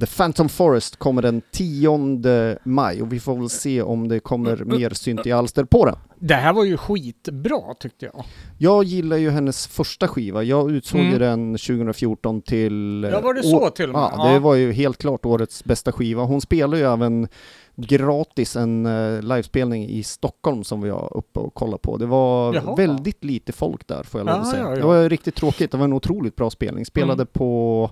The 0.00 0.06
Phantom 0.06 0.48
Forest 0.48 0.96
kommer 0.96 1.22
den 1.22 1.42
10 1.50 2.58
maj 2.64 3.02
och 3.02 3.12
vi 3.12 3.20
får 3.20 3.36
väl 3.36 3.48
se 3.48 3.82
om 3.82 4.08
det 4.08 4.20
kommer 4.20 4.52
Mm, 4.62 4.78
mer 4.78 4.90
synt 4.90 5.26
i 5.26 5.32
alster 5.32 5.64
på 5.64 5.84
den. 5.86 5.96
det 6.18 6.34
här 6.34 6.52
var 6.52 6.64
ju 6.64 6.76
skitbra 6.76 7.74
tyckte 7.80 8.06
jag. 8.06 8.24
Jag 8.58 8.84
gillar 8.84 9.16
ju 9.16 9.30
hennes 9.30 9.66
första 9.66 10.08
skiva, 10.08 10.42
jag 10.42 10.70
utsåg 10.70 11.00
ju 11.00 11.06
Mm. 11.06 11.18
den 11.18 11.52
2014 11.58 12.42
till... 12.42 13.04
eh, 13.04 13.10
Ja, 13.10 13.20
var 13.20 13.34
det 13.34 13.42
så 13.42 13.70
till 13.70 13.84
och 13.88 13.92
med? 13.92 14.00
Ja, 14.00 14.12
Ja. 14.28 14.32
det 14.32 14.38
var 14.38 14.54
ju 14.54 14.72
helt 14.72 14.98
klart 14.98 15.26
årets 15.26 15.64
bästa 15.64 15.92
skiva. 15.92 16.22
Hon 16.22 16.40
spelar 16.40 16.78
ju 16.78 16.84
även 16.84 17.28
gratis 17.76 18.56
en 18.56 18.86
uh, 18.86 19.22
livespelning 19.22 19.88
i 19.88 20.02
Stockholm 20.02 20.64
som 20.64 20.80
vi 20.80 20.90
var 20.90 21.16
uppe 21.16 21.40
och 21.40 21.54
kollade 21.54 21.78
på. 21.82 21.96
Det 21.96 22.06
var 22.06 22.54
Jaha. 22.54 22.74
väldigt 22.74 23.24
lite 23.24 23.52
folk 23.52 23.86
där 23.86 24.02
får 24.02 24.20
jag 24.20 24.26
lov 24.26 24.34
att 24.40 24.50
säga. 24.50 24.62
ja, 24.62 24.70
ja. 24.70 24.76
Det 24.76 24.82
var 24.86 25.08
riktigt 25.08 25.34
tråkigt, 25.34 25.70
det 25.70 25.76
var 25.78 25.84
en 25.84 25.92
otroligt 25.92 26.36
bra 26.36 26.50
spelning. 26.50 26.86
Spelade 26.86 27.12
Mm. 27.22 27.26
på, 27.32 27.90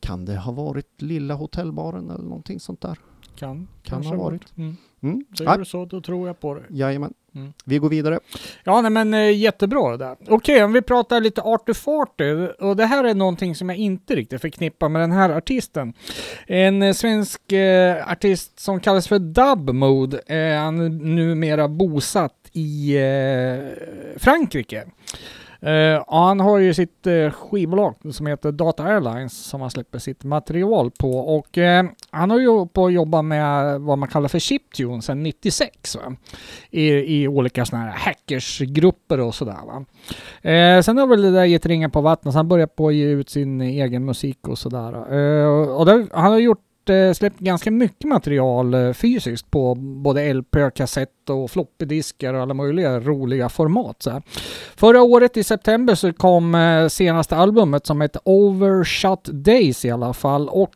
kan 0.00 0.24
det 0.24 0.36
ha 0.36 0.52
varit 0.52 1.02
Lilla 1.02 1.34
Hotellbaren 1.34 2.10
eller 2.10 2.24
någonting 2.24 2.60
sånt 2.60 2.80
där? 2.80 2.98
Kan, 3.36 3.68
Kan 3.82 4.04
ha 4.04 4.16
varit. 4.16 4.56
Mm. 4.56 4.76
Mm. 5.02 5.24
Säger 5.38 5.50
Nej, 5.50 5.58
du 5.58 5.64
så, 5.64 5.84
då 5.84 6.00
tror 6.00 6.26
jag 6.26 6.40
på 6.40 6.54
det. 6.54 6.62
jajamän. 6.70 7.14
Mm. 7.34 7.52
Vi 7.64 7.78
går 7.78 7.88
vidare. 7.88 8.20
Ja, 8.64 8.80
nej, 8.80 8.90
men 8.90 9.14
eh, 9.14 9.36
jättebra 9.36 9.90
det 9.90 9.96
där. 9.96 10.16
Okej, 10.28 10.64
om 10.64 10.72
vi 10.72 10.82
pratar 10.82 11.20
lite 11.20 11.42
artefarty, 11.42 12.46
och 12.46 12.76
det 12.76 12.86
här 12.86 13.04
är 13.04 13.14
någonting 13.14 13.54
som 13.54 13.68
jag 13.68 13.78
inte 13.78 14.16
riktigt 14.16 14.40
förknippar 14.40 14.88
med 14.88 15.02
den 15.02 15.12
här 15.12 15.30
artisten. 15.30 15.92
En 16.46 16.82
eh, 16.82 16.92
svensk 16.92 17.52
eh, 17.52 18.12
artist 18.12 18.60
som 18.60 18.80
kallas 18.80 19.08
för 19.08 19.18
Dub 19.18 19.70
Mode, 19.74 20.18
eh, 20.26 20.58
han 20.62 20.80
är 20.80 20.88
numera 20.88 21.68
bosatt 21.68 22.50
i 22.52 22.96
Frankrike. 24.16 24.84
Uh, 25.66 25.96
och 25.96 26.18
han 26.18 26.40
har 26.40 26.58
ju 26.58 26.74
sitt 26.74 27.06
uh, 27.06 27.30
skivbolag 27.30 27.94
som 28.10 28.26
heter 28.26 28.52
Data 28.52 28.84
Airlines 28.84 29.32
som 29.32 29.60
han 29.60 29.70
släpper 29.70 29.98
sitt 29.98 30.24
material 30.24 30.90
på 30.90 31.10
och 31.10 31.58
uh, 31.58 31.90
han 32.10 32.30
har 32.30 32.38
ju 32.38 32.66
på 32.66 32.86
att 32.86 32.92
jobba 32.92 33.22
med 33.22 33.80
vad 33.80 33.98
man 33.98 34.08
kallar 34.08 34.28
för 34.28 34.38
chiptune 34.38 35.02
sedan 35.02 35.22
96 35.22 35.96
va? 35.96 36.16
I, 36.70 36.88
i 37.22 37.28
olika 37.28 37.64
sådana 37.64 37.84
här 37.84 37.98
hackersgrupper 37.98 39.20
och 39.20 39.34
sådär 39.34 39.58
va. 39.66 39.84
Uh, 40.50 40.82
sen 40.82 40.98
har 40.98 41.06
väl 41.06 41.22
det 41.22 41.30
där 41.30 41.44
gett 41.44 41.66
ringar 41.66 41.88
på 41.88 42.00
vattnet 42.00 42.32
så 42.32 42.38
han 42.38 42.48
börjar 42.48 42.66
på 42.66 42.88
att 42.88 42.94
ge 42.94 43.04
ut 43.04 43.30
sin 43.30 43.60
egen 43.60 44.04
musik 44.04 44.48
och 44.48 44.58
sådär. 44.58 44.94
Och 45.70 45.86
där, 45.86 46.06
han 46.12 46.32
har 46.32 46.38
gjort 46.38 46.67
Eh, 46.88 47.12
släppt 47.12 47.38
ganska 47.38 47.70
mycket 47.70 48.08
material 48.08 48.74
eh, 48.74 48.92
fysiskt 48.92 49.50
på 49.50 49.74
både 49.74 50.34
LP, 50.34 50.56
kassett 50.74 51.30
och 51.30 51.50
floppydiskar 51.50 52.34
och 52.34 52.42
alla 52.42 52.54
möjliga 52.54 53.00
roliga 53.00 53.48
format. 53.48 54.02
Så 54.02 54.10
här. 54.10 54.22
Förra 54.76 55.02
året 55.02 55.36
i 55.36 55.44
september 55.44 55.94
så 55.94 56.12
kom 56.12 56.54
eh, 56.54 56.88
senaste 56.88 57.36
albumet 57.36 57.86
som 57.86 58.00
heter 58.00 58.22
Overshot 58.24 59.28
Days 59.32 59.84
i 59.84 59.90
alla 59.90 60.12
fall 60.12 60.48
och 60.48 60.74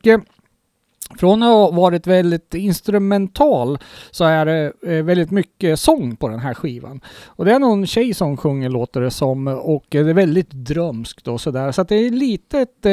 från 1.18 1.42
att 1.42 1.48
ha 1.48 1.70
varit 1.70 2.06
väldigt 2.06 2.54
instrumental 2.54 3.78
så 4.10 4.24
är 4.24 4.46
det 4.46 4.72
väldigt 5.02 5.30
mycket 5.30 5.80
sång 5.80 6.16
på 6.16 6.28
den 6.28 6.38
här 6.38 6.54
skivan. 6.54 7.00
Och 7.26 7.44
det 7.44 7.52
är 7.52 7.58
någon 7.58 7.86
tjej 7.86 8.14
som 8.14 8.36
sjunger 8.36 8.68
låter 8.68 9.00
det 9.00 9.10
som 9.10 9.46
och 9.48 9.84
det 9.88 9.98
är 9.98 10.14
väldigt 10.14 10.50
drömskt 10.50 11.28
och 11.28 11.40
sådär. 11.40 11.72
Så 11.72 11.82
att 11.82 11.88
det 11.88 11.96
är 11.96 12.10
lite 12.10 12.60
ett 12.60 12.86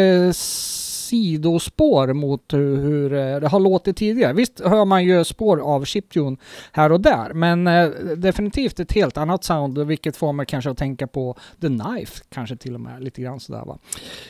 sidospår 1.09 2.13
mot 2.13 2.53
hur, 2.53 2.77
hur 2.77 3.09
det 3.39 3.47
har 3.47 3.59
låtit 3.59 3.97
tidigare. 3.97 4.33
Visst 4.33 4.61
hör 4.65 4.85
man 4.85 5.03
ju 5.03 5.23
spår 5.23 5.59
av 5.59 5.85
chiptune 5.85 6.37
här 6.71 6.91
och 6.91 7.01
där, 7.01 7.33
men 7.33 7.67
eh, 7.67 7.89
definitivt 8.17 8.79
ett 8.79 8.91
helt 8.91 9.17
annat 9.17 9.43
sound, 9.43 9.79
vilket 9.79 10.17
får 10.17 10.33
mig 10.33 10.45
kanske 10.45 10.69
att 10.69 10.77
tänka 10.77 11.07
på 11.07 11.35
The 11.61 11.67
Knife, 11.67 12.23
kanske 12.29 12.55
till 12.55 12.75
och 12.75 12.81
med 12.81 13.03
lite 13.03 13.21
grann 13.21 13.39
sådär 13.39 13.63
va. 13.65 13.77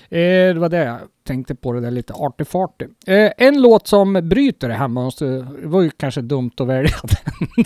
Eh, 0.10 0.54
det 0.54 0.60
var 0.60 0.70
det 0.70 0.84
jag 0.84 1.00
tänkte 1.24 1.56
på, 1.56 1.74
det 1.74 1.82
där 1.82 1.92
lite 1.92 2.14
arty-farty. 2.14 2.88
Eh, 3.08 3.32
en 3.38 3.62
låt 3.62 3.88
som 3.88 4.14
bryter 4.14 4.68
det 4.68 4.76
här 4.76 4.88
mönstret, 4.88 5.46
det 5.62 5.68
var 5.68 5.82
ju 5.82 5.90
kanske 5.90 6.22
dumt 6.22 6.52
att 6.58 6.68
välja 6.68 6.96
den. 7.04 7.66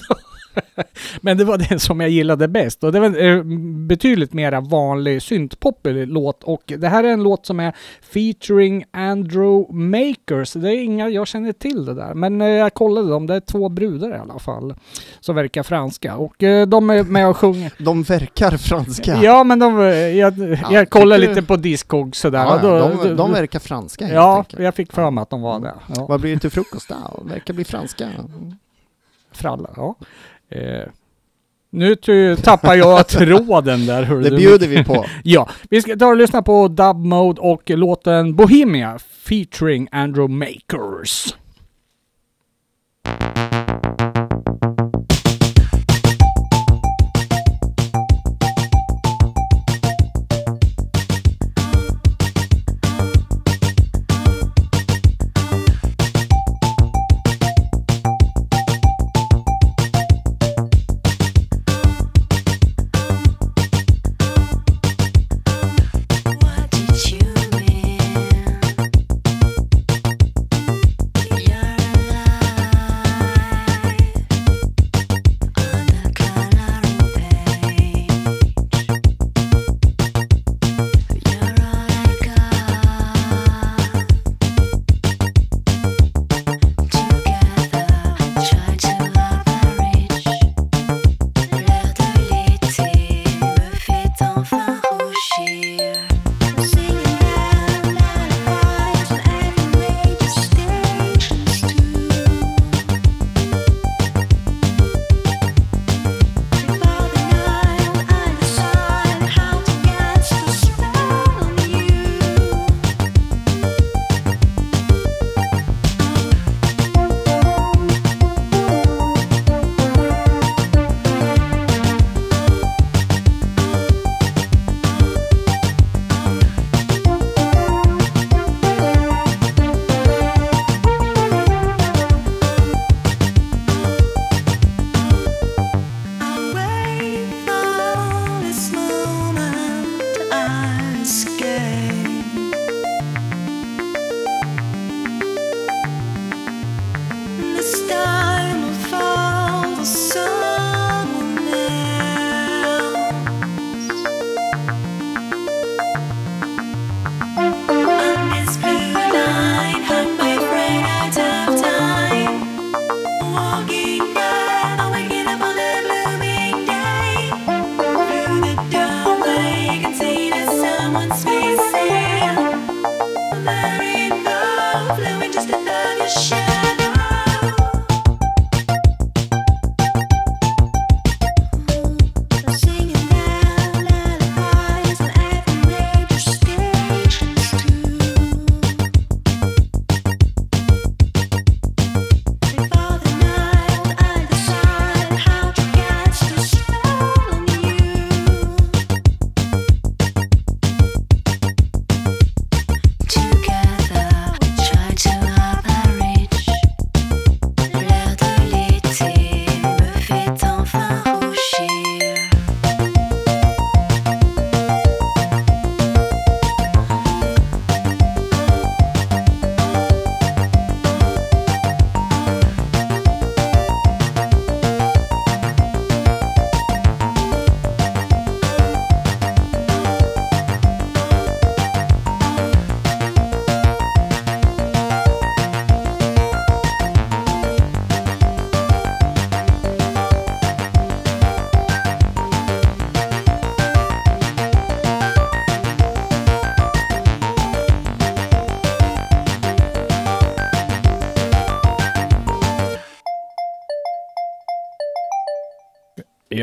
Men 1.22 1.38
det 1.38 1.44
var 1.46 1.58
den 1.70 1.80
som 1.80 2.00
jag 2.00 2.10
gillade 2.10 2.48
bäst 2.48 2.84
och 2.84 2.92
det 2.92 3.00
var 3.00 3.24
eh, 3.24 3.44
betydligt 3.88 4.34
mera 4.34 4.62
vanlig 4.62 5.22
syntpoppig 5.22 6.08
låt 6.08 6.44
och 6.44 6.64
det 6.78 6.88
här 6.88 7.04
är 7.04 7.08
en 7.14 7.24
låt 7.24 7.46
som 7.46 7.60
är 7.60 7.74
featuring 8.14 8.84
Andrew 8.92 9.74
Makers. 9.74 10.54
Det 10.54 10.70
är 10.70 10.84
inga 10.84 11.10
jag 11.10 11.28
känner 11.28 11.52
till 11.54 11.86
det 11.86 11.94
där, 11.94 12.14
men 12.14 12.42
eh, 12.42 12.48
jag 12.48 12.74
kollade 12.74 13.10
dem. 13.10 13.28
Det 13.28 13.36
är 13.36 13.40
två 13.40 13.70
brudar 13.70 14.10
i 14.16 14.20
alla 14.20 14.40
fall 14.40 14.76
som 15.20 15.36
verkar 15.36 15.64
franska 15.64 16.16
och 16.16 16.44
eh, 16.44 16.68
de 16.68 16.90
är 16.90 17.04
med 17.04 17.28
och 17.28 17.38
sjunger. 17.38 17.74
De 17.84 18.04
verkar 18.04 18.58
franska. 18.58 19.20
Ja, 19.24 19.44
men 19.44 19.60
de, 19.60 19.80
jag, 19.82 20.38
jag 20.38 20.58
Ja, 20.72 20.86
kollade 20.86 21.22
tycker- 21.22 21.36
lite 21.36 21.48
på 21.48 21.56
Discog 21.56 22.16
sådär. 22.16 22.40
Ja, 22.40 22.60
ja, 22.64 22.92
de, 23.04 23.16
de 23.16 23.32
verkar 23.32 23.60
franska 23.60 24.06
helt 24.06 24.16
Ja, 24.16 24.38
enkelt. 24.38 24.62
jag 24.64 24.76
fick 24.76 24.94
för 24.94 25.12
mig 25.12 25.22
att 25.22 25.30
de 25.30 25.42
var 25.42 25.60
det. 25.60 25.74
Ja. 25.96 26.06
Vad 26.10 26.22
blir 26.22 26.34
det 26.34 26.40
till 26.40 26.50
frukost 26.50 26.90
då? 26.90 27.24
Verkar 27.24 27.54
bli 27.54 27.64
franska. 27.64 28.10
Fralla, 29.32 29.70
ja. 29.76 29.96
Eh, 30.56 30.88
nu 31.70 31.96
tappar 32.36 32.76
jag 32.76 33.08
tråden 33.08 33.86
där. 33.86 34.04
hörru 34.04 34.24
Det 34.24 34.32
bjuder 34.32 34.68
vi 34.68 34.84
på. 34.84 35.06
Ja, 35.24 35.50
vi 35.70 35.82
ska 35.82 35.96
ta 35.96 36.08
och 36.08 36.18
lyssna 36.18 36.42
på 36.42 36.68
Dub 36.68 36.98
Mode 36.98 37.42
och 37.42 37.70
låten 37.70 38.36
Bohemia 38.36 39.00
featuring 39.00 39.88
Andrew 39.92 40.34
Makers. 40.34 41.36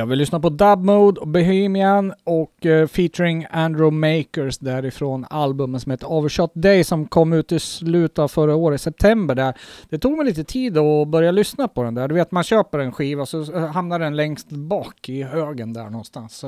Jag 0.00 0.06
vill 0.06 0.18
lyssna 0.18 0.40
på 0.40 0.48
Dub 0.48 0.84
Mode 0.84 1.20
och 1.20 1.28
Bohemian 1.28 2.12
och 2.24 2.66
eh, 2.66 2.86
featuring 2.86 3.46
Andrew 3.50 3.90
Makers 3.90 4.58
därifrån 4.58 5.26
albumet 5.30 5.82
som 5.82 5.90
heter 5.90 6.06
Overshot 6.06 6.50
Day 6.54 6.84
som 6.84 7.06
kom 7.06 7.32
ut 7.32 7.52
i 7.52 7.58
slutet 7.58 8.18
av 8.18 8.28
förra 8.28 8.54
året, 8.54 8.80
september 8.80 9.34
där. 9.34 9.54
Det 9.88 9.98
tog 9.98 10.16
mig 10.16 10.26
lite 10.26 10.44
tid 10.44 10.78
att 10.78 11.08
börja 11.08 11.30
lyssna 11.30 11.68
på 11.68 11.82
den 11.82 11.94
där. 11.94 12.08
Du 12.08 12.14
vet 12.14 12.30
man 12.30 12.42
köper 12.42 12.78
en 12.78 12.92
skiva 12.92 13.26
så 13.26 13.66
hamnar 13.66 13.98
den 13.98 14.16
längst 14.16 14.50
bak 14.50 15.08
i 15.08 15.22
högen 15.22 15.72
där 15.72 15.90
någonstans. 15.90 16.44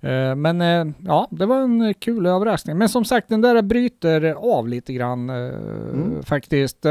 Eh, 0.00 0.34
men 0.34 0.60
eh, 0.60 0.94
ja, 0.98 1.28
det 1.30 1.46
var 1.46 1.60
en 1.60 1.94
kul 1.94 2.26
överraskning. 2.26 2.78
Men 2.78 2.88
som 2.88 3.04
sagt 3.04 3.28
den 3.28 3.40
där 3.40 3.62
bryter 3.62 4.54
av 4.56 4.68
lite 4.68 4.92
grann 4.92 5.30
eh, 5.30 6.22
faktiskt. 6.24 6.86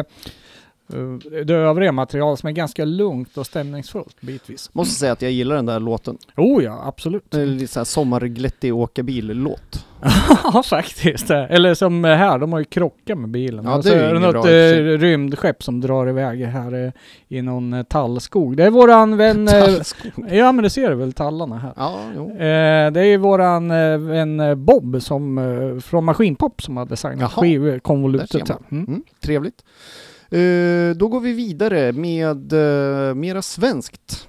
Eh, 0.93 1.43
det 1.43 1.53
övriga 1.53 1.91
material 1.91 2.37
som 2.37 2.47
är 2.49 2.53
ganska 2.53 2.85
lugnt 2.85 3.37
och 3.37 3.45
stämningsfullt 3.45 4.21
bitvis. 4.21 4.69
Måste 4.73 4.93
säga 4.95 5.11
att 5.11 5.21
jag 5.21 5.31
gillar 5.31 5.55
den 5.55 5.65
där 5.65 5.79
låten. 5.79 6.17
Oh 6.37 6.63
ja, 6.63 6.81
absolut. 6.85 7.23
Det 7.29 7.41
är 7.41 7.45
lite 7.45 7.73
såhär 7.73 7.85
sommarglättig 7.85 8.75
åkarbil-låt. 8.75 9.85
Ja, 10.53 10.63
faktiskt. 10.63 11.29
Eller 11.31 11.73
som 11.73 12.03
här, 12.03 12.39
de 12.39 12.51
har 12.53 12.59
ju 12.59 12.65
krockat 12.65 13.17
med 13.17 13.29
bilen. 13.29 13.65
Ja, 13.65 13.75
Och 13.75 13.83
det 13.83 13.89
så 13.89 13.95
är 13.95 14.13
ju 14.13 14.19
något 14.19 14.31
bra 14.31 14.49
eh, 14.49 14.97
rymdskepp 14.97 15.63
som 15.63 15.81
drar 15.81 16.09
iväg 16.09 16.45
här 16.45 16.85
eh, 16.85 16.91
i 17.27 17.41
någon 17.41 17.73
eh, 17.73 17.83
tallskog. 17.83 18.57
Det 18.57 18.63
är 18.63 18.69
våran 18.69 19.17
vän... 19.17 19.47
Tallskog. 19.51 20.11
ja, 20.31 20.51
men 20.51 20.63
det 20.63 20.69
ser 20.69 20.89
du 20.89 20.95
väl, 20.95 21.13
tallarna 21.13 21.57
här. 21.57 21.73
Ja, 21.75 21.99
jo. 22.15 22.35
Det 22.93 23.01
är 23.05 23.17
våran 23.17 23.69
vän 24.07 24.65
Bob 24.65 25.01
som, 25.01 25.81
från 25.85 26.05
Maskinpop 26.05 26.61
som 26.61 26.77
har 26.77 26.85
designat 26.85 27.19
Jaha, 27.19 27.29
skiv, 27.29 27.61
där 27.63 27.79
konvolutet. 27.79 28.29
ser 28.31 28.39
här. 28.39 28.47
man. 28.69 28.79
Mm. 28.79 28.85
Mm, 28.87 29.03
trevligt. 29.21 29.63
Eh, 30.33 30.95
då 30.95 31.07
går 31.07 31.19
vi 31.19 31.33
vidare 31.33 31.91
med 31.91 32.53
uh, 32.53 33.13
mera 33.13 33.41
svenskt. 33.41 34.27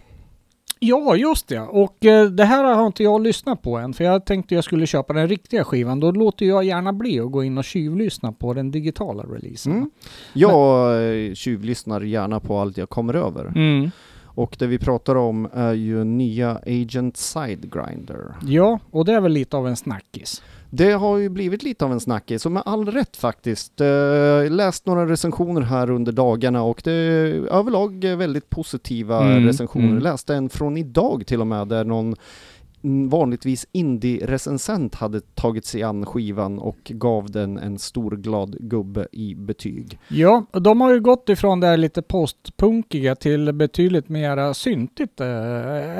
Ja, 0.87 1.17
just 1.17 1.49
det. 1.49 1.61
Och 1.61 2.05
eh, 2.05 2.27
det 2.27 2.45
här 2.45 2.75
har 2.75 2.87
inte 2.87 3.03
jag 3.03 3.23
lyssnat 3.23 3.63
på 3.63 3.77
än, 3.77 3.93
för 3.93 4.05
jag 4.05 4.27
tänkte 4.27 4.55
jag 4.55 4.65
skulle 4.65 4.87
köpa 4.87 5.13
den 5.13 5.29
riktiga 5.29 5.65
skivan. 5.65 6.01
Då 6.01 6.11
låter 6.11 6.47
jag 6.47 6.65
gärna 6.65 6.93
bli 6.93 7.21
att 7.21 7.33
gå 7.33 7.45
in 7.45 7.59
och 7.59 7.65
tjuvlyssna 7.65 8.33
på 8.33 8.55
den 8.55 8.71
digitala 8.71 9.23
releasen. 9.23 9.73
Mm. 9.73 9.91
Jag 10.33 10.95
eh, 11.29 11.35
tjuvlyssnar 11.35 12.01
gärna 12.01 12.41
på 12.41 12.59
allt 12.59 12.77
jag 12.77 12.89
kommer 12.89 13.15
över. 13.15 13.53
Mm. 13.57 13.91
Och 14.25 14.57
det 14.59 14.67
vi 14.67 14.79
pratar 14.79 15.15
om 15.15 15.49
är 15.53 15.73
ju 15.73 16.05
nya 16.05 16.61
Agent 16.67 17.17
Sidegrinder. 17.17 18.35
Ja, 18.43 18.79
och 18.91 19.05
det 19.05 19.13
är 19.13 19.21
väl 19.21 19.33
lite 19.33 19.57
av 19.57 19.69
en 19.69 19.77
snackis. 19.77 20.43
Det 20.77 20.93
har 20.93 21.17
ju 21.19 21.29
blivit 21.29 21.63
lite 21.63 21.85
av 21.85 21.93
en 21.93 22.01
snackis 22.01 22.47
och 22.47 22.53
med 22.53 22.63
all 22.67 22.87
rätt 22.89 23.17
faktiskt. 23.17 23.81
Eh, 23.81 24.51
läst 24.51 24.87
några 24.87 25.07
recensioner 25.07 25.61
här 25.61 25.91
under 25.91 26.13
dagarna 26.13 26.63
och 26.63 26.81
det 26.85 26.93
är 26.93 27.47
överlag 27.47 28.05
väldigt 28.05 28.51
positiva 28.51 29.25
Mm, 29.25 29.47
recensioner. 29.47 29.89
mm. 29.89 29.99
Läste 30.03 30.35
en 30.35 30.49
från 30.49 30.77
idag 30.77 31.23
till 31.27 31.41
och 31.41 31.47
med 31.47 31.69
där 31.69 31.85
någon 31.85 32.15
mm, 32.85 33.09
vanligtvis 33.09 33.67
indie-recensent 33.73 34.95
hade 34.95 35.21
tagit 35.21 35.65
sig 35.67 35.83
an 35.83 36.07
skivan 36.07 36.59
och 36.59 36.79
gav 36.85 37.31
den 37.31 37.59
en 37.59 37.79
stor 37.79 38.11
glad 38.17 38.57
gubbe 38.61 39.07
i 39.13 39.35
betyg. 39.35 39.99
Ja, 40.09 40.47
och 40.53 40.63
de 40.63 40.81
har 40.81 40.93
ju 40.93 41.01
gått 41.01 41.29
ifrån 41.29 41.61
det 41.61 41.67
här 41.67 41.77
lite 41.77 42.03
postpunkiga 42.03 43.15
till 43.15 43.53
betydligt 43.53 44.09
mera 44.09 44.55
syntigt. 44.55 45.21
eh. 45.21 45.27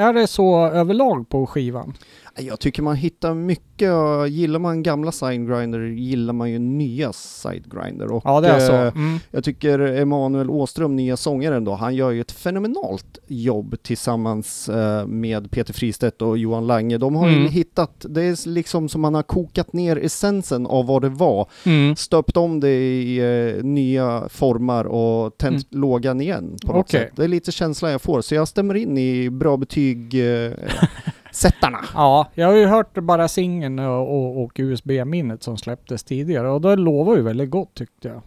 Är 0.07 0.13
det 0.13 0.27
så 0.27 0.67
överlag 0.67 1.29
på 1.29 1.47
skivan? 1.47 1.93
Jag 2.39 2.61
tycker 2.61 2.83
man 2.83 2.97
hittar 2.97 3.35
mycket, 3.35 3.91
gillar 4.29 4.59
man 4.59 4.83
gamla 4.83 5.13
Sidegrinder 5.13 5.81
gillar 5.81 6.33
man 6.33 6.51
ju 6.51 6.59
nya 6.59 7.13
Sidegrinder. 7.13 8.13
Och, 8.13 8.23
Ja, 8.25 8.41
det 8.41 8.49
är 8.49 8.61
så. 8.61 8.73
eh, 8.73 8.93
Mm. 8.97 9.19
Jag 9.31 9.45
tycker 9.45 9.79
Emanuel 9.79 10.51
Åström, 10.51 10.97
nya 10.97 11.17
sångaren 11.17 11.65
då, 11.65 11.75
han 11.75 11.95
gör 11.95 12.11
ju 12.11 12.21
ett 12.21 12.33
fenomenalt 12.33 13.19
jobb 13.27 13.77
tillsammans 13.83 14.69
eh, 14.69 15.07
med 15.07 15.51
Peter 15.51 15.73
Fristedt 15.75 16.23
och 16.23 16.39
Johan 16.39 16.67
Lange. 16.67 16.99
De 16.99 17.15
har 17.15 17.29
ju 17.29 17.37
Mm. 17.37 17.49
hittat, 17.53 18.07
det 18.09 18.23
är 18.23 18.49
liksom 18.49 18.89
som 18.89 19.01
man 19.01 19.15
har 19.15 19.23
kokat 19.23 19.73
ner 19.73 19.97
essensen 19.97 20.67
av 20.67 20.87
vad 20.87 21.03
det 21.03 21.09
var, 21.09 21.49
Mm. 21.67 21.97
stöpt 21.97 22.37
om 22.37 22.61
det 22.61 22.71
i 23.03 23.19
eh, 23.59 23.65
nya 23.65 24.29
formar 24.29 24.85
och 24.85 25.39
tänt 25.39 25.67
lågan 25.75 26.21
igen 26.21 26.57
på 26.67 26.73
något 26.73 26.87
Okej. 26.89 27.01
sätt. 27.01 27.13
Det 27.17 27.25
är 27.25 27.29
lite 27.29 27.53
känslan 27.53 27.91
jag 27.91 28.03
får, 28.03 28.21
så 28.21 28.35
jag 28.35 28.49
stämmer 28.49 28.75
in 28.75 28.99
i 28.99 29.31
bra 29.31 29.57
betyg 29.57 30.15
sättarna. 31.35 31.79
Ja, 31.95 32.29
jag 32.35 32.47
har 32.47 32.55
ju 32.55 32.67
hört 32.67 32.95
bara 32.95 33.29
singeln 33.29 33.79
och, 33.79 34.15
och, 34.17 34.45
och 34.45 34.53
USB-minnet 34.59 35.43
som 35.43 35.57
släpptes 35.57 36.05
tidigare 36.05 36.51
och 36.51 36.61
det 36.61 36.77
lovar 36.77 37.17
ju 37.17 37.23
väldigt 37.23 37.51
gott 37.51 37.75
tyckte 37.75 38.09
jag. 38.09 38.23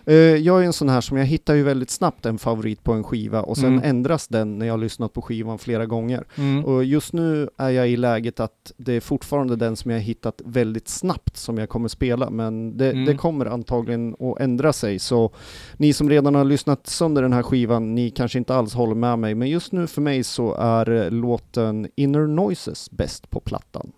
jag 0.43 0.61
är 0.61 0.65
en 0.65 0.73
sån 0.73 0.89
här 0.89 1.01
som 1.01 1.17
jag 1.17 1.25
hittar 1.25 1.53
ju 1.53 1.63
väldigt 1.63 1.89
snabbt 1.89 2.25
en 2.25 2.37
favorit 2.37 2.83
på 2.83 2.93
en 2.93 3.03
skiva 3.03 3.41
och 3.41 3.57
sen 3.57 3.65
Mm. 3.73 3.83
ändras 3.83 4.27
den 4.27 4.59
när 4.59 4.65
jag 4.65 4.73
har 4.73 4.77
lyssnat 4.77 5.13
på 5.13 5.21
skivan 5.21 5.57
flera 5.57 5.85
gånger. 5.85 6.23
Mm. 6.37 6.65
Och 6.65 6.83
just 6.83 7.13
nu 7.13 7.49
är 7.57 7.69
jag 7.69 7.89
i 7.89 7.97
läget 7.97 8.39
att 8.39 8.71
det 8.77 8.93
är 8.93 8.99
fortfarande 8.99 9.55
den 9.55 9.75
som 9.75 9.91
jag 9.91 9.97
har 9.97 10.03
hittat 10.03 10.41
väldigt 10.45 10.87
snabbt 10.87 11.37
som 11.37 11.57
jag 11.57 11.69
kommer 11.69 11.87
spela, 11.87 12.29
men 12.29 12.77
det, 12.77 12.91
Mm. 12.91 13.05
det 13.05 13.15
kommer 13.15 13.45
antagligen 13.45 14.15
att 14.19 14.39
ändra 14.39 14.73
sig. 14.73 14.99
Så 14.99 15.31
ni 15.77 15.93
som 15.93 16.09
redan 16.09 16.35
har 16.35 16.43
lyssnat 16.45 16.87
sönder 16.87 17.21
den 17.21 17.33
här 17.33 17.43
skivan, 17.43 17.95
ni 17.95 18.09
kanske 18.09 18.37
inte 18.37 18.55
alls 18.55 18.73
håller 18.73 18.95
med 18.95 19.19
mig, 19.19 19.35
men 19.35 19.49
just 19.49 19.71
nu 19.71 19.87
för 19.87 20.01
mig 20.01 20.23
så 20.23 20.53
är 20.55 20.89
eh, 20.89 21.11
låten 21.11 21.87
Inner 21.95 22.27
Noises 22.27 22.91
bäst 22.91 23.29
på 23.29 23.39
plattan. 23.39 23.91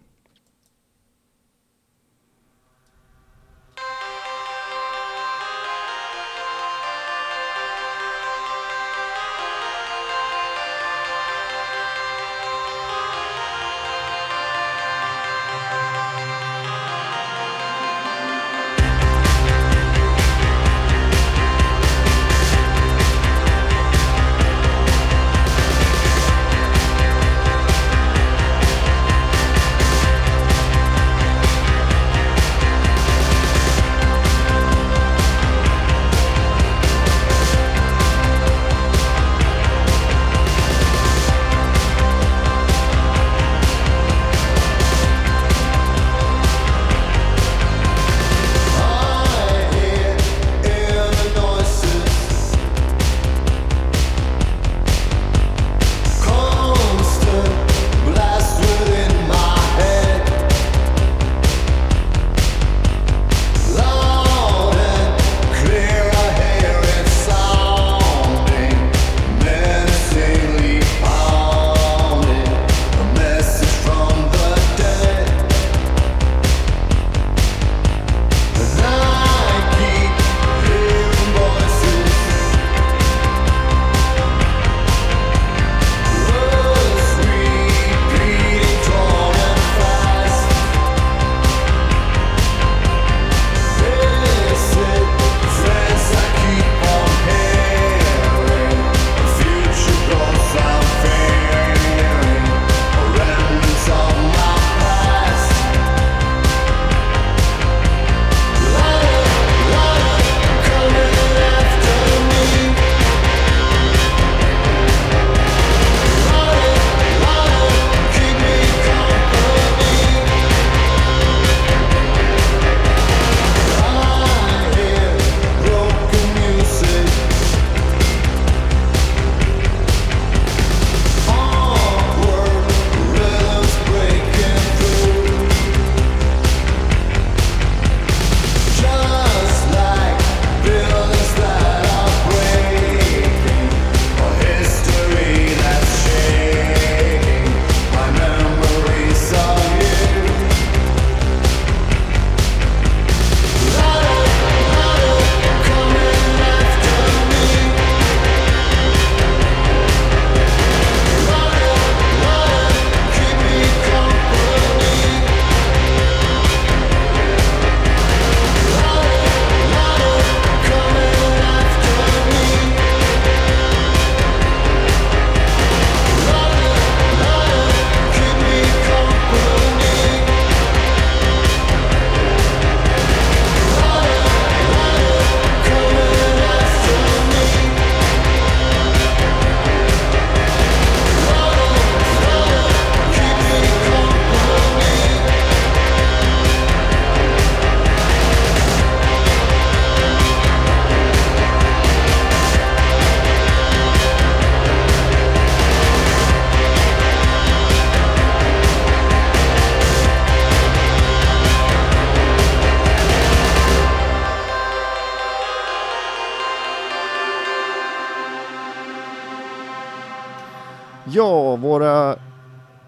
Våra 221.94 222.20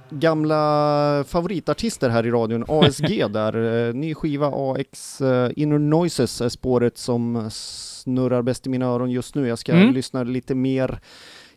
gamla 0.09 1.23
favoritartister 1.27 2.09
här 2.09 2.25
i 2.25 2.31
radion, 2.31 2.65
ASG 2.67 3.23
där. 3.31 3.87
Eh, 3.87 3.93
Ny 3.93 4.13
skiva 4.15 4.51
AX 4.53 5.21
eh, 5.21 5.51
Inner 5.55 5.79
Noises 5.79 6.41
är 6.41 6.49
spåret 6.49 6.97
som 6.97 7.47
snurrar 7.51 8.41
bäst 8.41 8.67
i 8.67 8.69
mina 8.69 8.85
öron 8.85 9.11
just 9.11 9.35
nu. 9.35 9.47
Jag 9.47 9.59
ska 9.59 9.73
Mm. 9.73 9.93
lyssna 9.93 10.23
lite 10.23 10.55
mer 10.55 10.99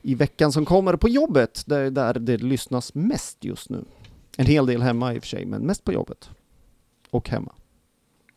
i 0.03 0.14
veckan 0.14 0.53
som 0.53 0.64
kommer 0.64 0.96
på 0.96 1.09
jobbet, 1.09 1.62
där, 1.66 1.90
där 1.90 2.14
det 2.14 2.36
lyssnas 2.36 2.94
mest 2.94 3.44
just 3.44 3.70
nu. 3.70 3.84
En 4.36 4.46
hel 4.46 4.66
del 4.66 4.82
hemma 4.82 5.14
i 5.14 5.18
och 5.18 5.22
för 5.22 5.28
sig, 5.28 5.46
men 5.46 5.62
mest 5.62 5.84
på 5.84 5.92
jobbet. 5.92 6.30
Och 7.11 7.28
hemma. 7.28 7.53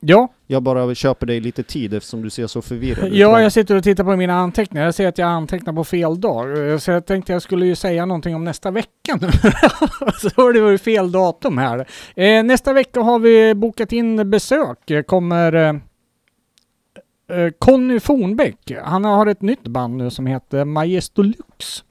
Ja, 0.04 0.28
Jag 0.47 0.64
bara 0.64 0.95
köper 0.95 1.26
dig 1.26 1.39
lite 1.39 1.64
tid 1.64 1.93
eftersom 1.93 2.22
du 2.22 2.30
ser 2.30 2.47
så 2.47 2.62
förvirrad 2.62 3.08
ut. 3.08 3.14
ja, 3.14 3.41
jag 3.41 3.52
sitter 3.52 3.76
och 3.76 3.84
tittar 3.84 4.04
på 4.04 4.16
mina 4.16 4.34
anteckningar. 4.34 4.86
Jag 4.86 4.95
ser 4.95 5.08
att 5.08 5.18
jag 5.18 5.28
antecknar 5.30 5.74
på 5.74 5.84
fel 5.84 6.22
dag. 6.22 6.47
Så 6.82 6.91
jag 6.91 7.06
tänkte 7.06 7.34
jag 7.34 7.41
skulle 7.41 7.66
ju 7.66 7.76
säga 7.76 8.06
någonting 8.06 8.36
om 8.36 8.43
nästa 8.43 8.72
vecka 8.72 9.18
nu. 9.22 9.28
så 10.22 10.30
har 10.41 10.54
det 10.54 10.62
varit 10.62 10.82
fel 10.82 11.12
datum 11.12 11.58
här. 11.58 11.86
Eh, 12.16 12.43
nästa 12.43 12.74
vecka 12.74 13.02
har 13.02 13.20
vi 13.20 13.54
bokat 13.56 13.91
in 13.91 14.30
besök. 14.30 14.91
Kommer 15.08 15.54
eh, 15.56 15.70
eh, 17.38 17.52
Conny 17.60 17.99
Fornbäck. 17.99 18.72
Han 18.84 19.06
har 19.06 19.26
ett 19.26 19.41
nytt 19.41 19.68
band 19.68 19.97
nu 19.97 20.10
som 20.10 20.26
heter 20.26 20.66
Majestolux. 20.66 21.84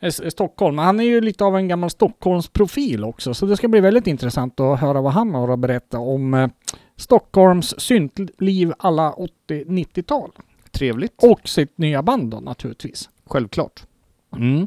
S- 0.00 0.32
Stockholm. 0.32 0.78
Han 0.78 1.00
är 1.00 1.04
ju 1.04 1.20
lite 1.20 1.44
av 1.44 1.56
en 1.56 1.68
gammal 1.68 1.90
Stockholmsprofil 1.90 3.04
också, 3.04 3.34
så 3.34 3.46
det 3.46 3.56
ska 3.56 3.68
bli 3.68 3.80
väldigt 3.80 4.06
intressant 4.06 4.60
att 4.60 4.80
höra 4.80 5.00
vad 5.00 5.12
han 5.12 5.34
har 5.34 5.48
att 5.52 5.58
berätta 5.58 5.98
om 5.98 6.50
Stockholms 6.96 7.80
syntliv 7.80 8.72
alla 8.78 9.14
80-90-tal. 9.48 10.30
Trevligt, 10.70 11.14
Och 11.22 11.48
sitt 11.48 11.78
nya 11.78 12.02
band 12.02 12.30
då 12.30 12.40
naturligtvis. 12.40 13.10
självklart. 13.26 13.82
Mm. 14.36 14.66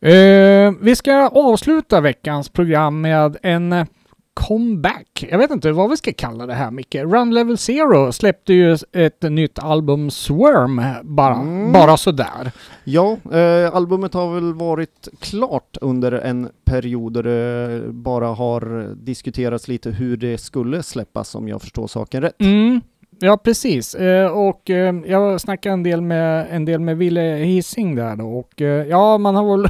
Eh, 0.00 0.72
vi 0.80 0.96
ska 0.96 1.28
avsluta 1.28 2.00
veckans 2.00 2.48
program 2.48 3.00
med 3.00 3.36
en 3.42 3.86
comeback. 4.34 5.26
Jag 5.30 5.38
vet 5.38 5.50
inte 5.50 5.72
vad 5.72 5.90
vi 5.90 5.96
ska 5.96 6.12
kalla 6.12 6.46
det 6.46 6.54
här 6.54 6.70
Micke. 6.70 6.94
Run 6.94 7.34
Level 7.34 7.58
Zero 7.58 8.12
släppte 8.12 8.52
ju 8.54 8.76
ett 8.92 9.22
nytt 9.22 9.58
album 9.58 10.10
Swarm 10.10 10.82
bara, 11.02 11.34
Mm. 11.34 11.72
bara 11.72 11.96
sådär. 11.96 12.52
Ja, 12.84 13.16
eh, 13.32 13.74
albumet 13.74 14.14
har 14.14 14.34
väl 14.34 14.54
varit 14.54 15.08
klart 15.20 15.76
under 15.80 16.12
en 16.12 16.48
period 16.64 17.12
där 17.12 17.22
det 17.22 17.82
bara 17.92 18.26
har 18.26 18.94
diskuterats 19.04 19.68
lite 19.68 19.90
hur 19.90 20.16
det 20.16 20.38
skulle 20.38 20.82
släppas 20.82 21.34
om 21.34 21.48
jag 21.48 21.60
förstår 21.62 21.86
saken 21.86 22.22
rätt. 22.22 22.40
Mm. 22.40 22.80
Ja, 23.24 23.36
precis. 23.36 23.94
Eh, 23.94 24.26
och 24.26 24.70
eh, 24.70 24.94
jag 25.06 25.40
snackade 25.40 25.72
en 25.72 25.82
del 25.82 26.00
med, 26.00 26.46
en 26.50 26.64
del 26.64 26.80
med 26.80 26.96
Ville 26.96 27.20
Hising 27.20 27.94
där 27.94 28.16
då. 28.16 28.38
Och 28.38 28.62
eh, 28.62 28.86
ja, 28.86 29.18
man 29.18 29.34
har 29.34 29.56
väl 29.56 29.68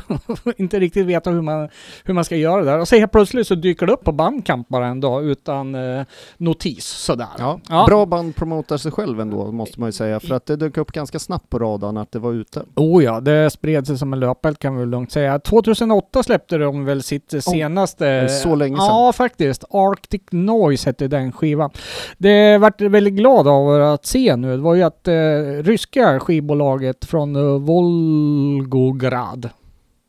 inte 0.56 0.80
riktigt 0.80 1.06
vetat 1.06 1.32
hur 1.32 1.42
man, 1.42 1.68
hur 2.04 2.14
man 2.14 2.24
ska 2.24 2.36
göra 2.36 2.64
där. 2.64 2.78
Och 2.78 2.88
så 2.88 2.96
helt 2.96 3.12
plötsligt 3.12 3.46
så 3.46 3.54
dyker 3.54 3.86
det 3.86 3.92
upp 3.92 4.04
på 4.04 4.12
Bandcamp 4.12 4.68
bara 4.68 4.86
en 4.86 5.00
dag 5.00 5.24
utan 5.24 5.76
notis 6.36 6.84
sådär. 6.84 7.28
Ja, 7.38 7.60
Ja. 7.68 7.84
Bra 7.88 8.06
band 8.06 8.36
promotar 8.36 8.76
sig 8.76 8.92
själv 8.92 9.20
ändå 9.20 9.52
måste 9.52 9.80
man 9.80 9.88
ju 9.88 9.92
säga 9.92 10.20
för 10.20 10.34
att 10.34 10.46
det 10.46 10.56
dök 10.56 10.76
upp 10.76 10.92
ganska 10.92 11.18
snabbt 11.18 11.50
på 11.50 11.58
radarn 11.58 11.96
att 11.96 12.12
det 12.12 12.18
var 12.18 12.32
ute. 12.32 12.62
Oh 12.76 13.04
ja, 13.04 13.20
det 13.20 13.50
spred 13.50 13.86
sig 13.86 13.98
som 13.98 14.12
en 14.12 14.20
löpeld 14.20 14.58
kan 14.58 14.76
vi 14.76 14.86
lugnt 14.86 15.12
säga. 15.12 15.38
2008 15.38 16.22
släppte 16.22 16.58
de 16.58 16.84
väl 16.84 17.02
sitt 17.02 17.44
senaste... 17.44 18.28
så 18.28 18.54
länge 18.54 18.76
sedan. 18.76 18.86
Ja, 18.86 19.12
faktiskt. 19.12 19.64
Arctic 19.70 20.22
Noise 20.30 20.88
hette 20.88 21.08
den 21.08 21.32
skivan. 21.32 21.70
Det 22.18 22.58
vart 22.58 22.80
väldigt 22.80 23.14
glad 23.14 23.43
av 23.50 23.82
att 23.82 24.06
se 24.06 24.36
nu. 24.36 24.56
Det 24.56 24.62
var 24.62 24.74
ju 24.74 24.82
att 24.82 25.08
eh, 25.08 25.14
ryska 25.62 26.20
skivbolaget 26.20 27.04
från 27.04 27.36
eh, 27.36 27.58
Volgograd. 27.58 29.50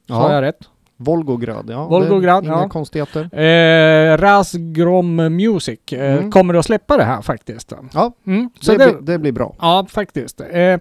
Sa 0.08 0.34
jag 0.34 0.42
rätt? 0.42 0.60
Volgograd, 0.98 1.70
ja. 1.70 1.88
Volgograd, 1.88 2.44
inga 2.46 2.54
ja. 2.54 2.70
konstigheter. 2.70 3.40
Eh, 3.40 4.18
Razgrom 4.18 5.16
Music 5.16 5.80
eh, 5.92 6.16
Mm. 6.16 6.32
kommer 6.32 6.54
att 6.54 6.66
släppa 6.66 6.98
det 6.98 7.04
här 7.04 7.22
faktiskt. 7.22 7.74
Ja, 7.94 8.12
Mm, 8.28 8.50
så 8.62 8.72
det, 8.72 8.78
det, 8.78 8.92
blir, 8.94 9.02
det 9.14 9.20
blir 9.20 9.32
bra. 9.32 9.56
Ja, 9.60 9.86
faktiskt. 9.90 10.42
Eh, 10.52 10.78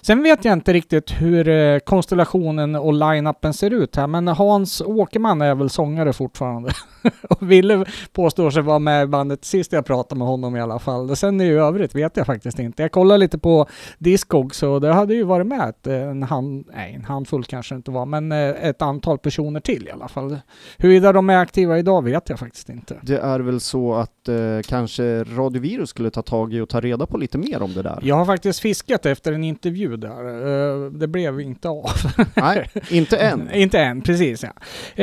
sen 0.00 0.22
vet 0.22 0.44
jag 0.44 0.52
inte 0.52 0.72
riktigt 0.72 1.10
hur 1.10 1.48
eh, 1.48 1.78
konstellationen 1.78 2.74
och 2.76 2.92
line-upen 2.92 3.52
ser 3.52 3.70
ut 3.70 3.96
här, 3.96 4.06
men 4.06 4.28
Hans 4.28 4.80
Åkerman 4.80 5.42
är 5.42 5.54
väl 5.54 5.70
sångare 5.70 6.12
fortfarande. 6.12 6.70
och 7.30 7.50
Ville 7.50 7.84
påstår 8.12 8.50
sig 8.50 8.62
vara 8.62 8.78
med 8.78 9.04
i 9.04 9.06
bandet 9.06 9.44
sist 9.44 9.72
jag 9.72 9.84
pratade 9.86 10.18
med 10.18 10.28
honom 10.28 10.56
i 10.56 10.60
alla 10.60 10.78
fall. 10.78 11.16
Sen 11.16 11.40
i 11.40 11.48
övrigt 11.50 11.94
vet 11.94 12.16
jag 12.16 12.26
faktiskt 12.26 12.58
inte. 12.58 12.82
Jag 12.82 12.92
kollade 12.92 13.18
lite 13.18 13.38
på 13.38 13.66
Discogs 13.98 14.62
och 14.62 14.80
det 14.80 14.92
hade 14.92 15.14
ju 15.14 15.22
varit 15.22 15.46
med 15.46 15.68
ett, 15.68 15.86
en, 15.86 16.22
hand, 16.22 16.68
nej, 16.74 16.94
en 16.94 17.04
handfull 17.04 17.44
kanske 17.44 17.74
inte 17.74 17.90
var, 17.90 18.06
men 18.06 18.32
eh, 18.32 18.38
ett 18.38 18.82
antal 18.82 19.18
personer 19.18 19.53
till 19.60 19.88
i 19.88 19.90
alla 19.90 20.08
fall. 20.08 20.38
Huruvida 20.78 21.12
de 21.12 21.30
är 21.30 21.36
aktiva 21.36 21.78
idag 21.78 22.04
vet 22.04 22.28
jag 22.28 22.38
faktiskt 22.38 22.68
inte. 22.68 22.96
Det 23.02 23.18
är 23.18 23.40
väl 23.40 23.60
så 23.60 23.94
att 23.94 24.28
eh, 24.28 24.34
kanske 24.68 25.24
Radiovirus 25.24 25.90
skulle 25.90 26.10
ta 26.10 26.22
tag 26.22 26.54
i 26.54 26.60
och 26.60 26.68
ta 26.68 26.80
reda 26.80 27.06
på 27.06 27.18
lite 27.18 27.38
mer 27.38 27.62
om 27.62 27.74
det 27.74 27.82
där. 27.82 27.98
Jag 28.02 28.16
har 28.16 28.24
faktiskt 28.24 28.60
fiskat 28.60 29.06
efter 29.06 29.32
en 29.32 29.44
intervju 29.44 29.96
där. 29.96 30.84
Eh, 30.84 30.90
det 30.90 31.08
blev 31.08 31.40
inte 31.40 31.68
av. 31.68 31.90
Nej, 32.34 32.70
inte 32.90 33.16
än. 33.16 33.50
Inte 33.54 33.80
än, 33.80 34.02
precis 34.02 34.44
ja. 34.44 34.50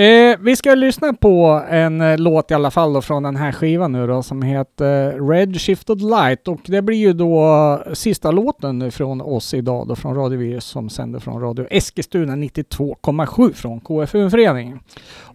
Eh, 0.02 0.38
vi 0.40 0.56
ska 0.56 0.76
lyssna 0.76 1.14
på 1.14 1.64
en 1.70 2.02
eh, 2.02 2.18
låt 2.18 2.52
i 2.52 2.54
alla 2.54 2.72
fall 2.72 2.94
då 2.94 3.02
från 3.02 3.24
den 3.24 3.36
här 3.36 3.52
skivan 3.52 3.92
nu 3.92 4.08
då 4.08 4.24
som 4.24 4.42
heter 4.42 5.30
Red 5.30 5.62
Shifted 5.62 6.02
Light 6.02 6.48
och 6.48 6.60
det 6.66 6.82
blir 6.82 6.98
ju 6.98 7.14
då 7.14 7.84
sista 7.94 8.32
låten 8.32 8.92
från 8.92 9.22
oss 9.22 9.54
idag 9.54 9.88
då 9.88 9.96
från 9.96 10.16
Radio 10.16 10.40
Virus 10.40 10.66
som 10.66 10.90
sänder 10.90 11.20
från 11.20 11.42
Radio 11.42 11.68
Eskilstuna 11.72 12.36
92,7 12.36 13.54
från 13.54 13.82
KFU-föreningen. 14.46 14.80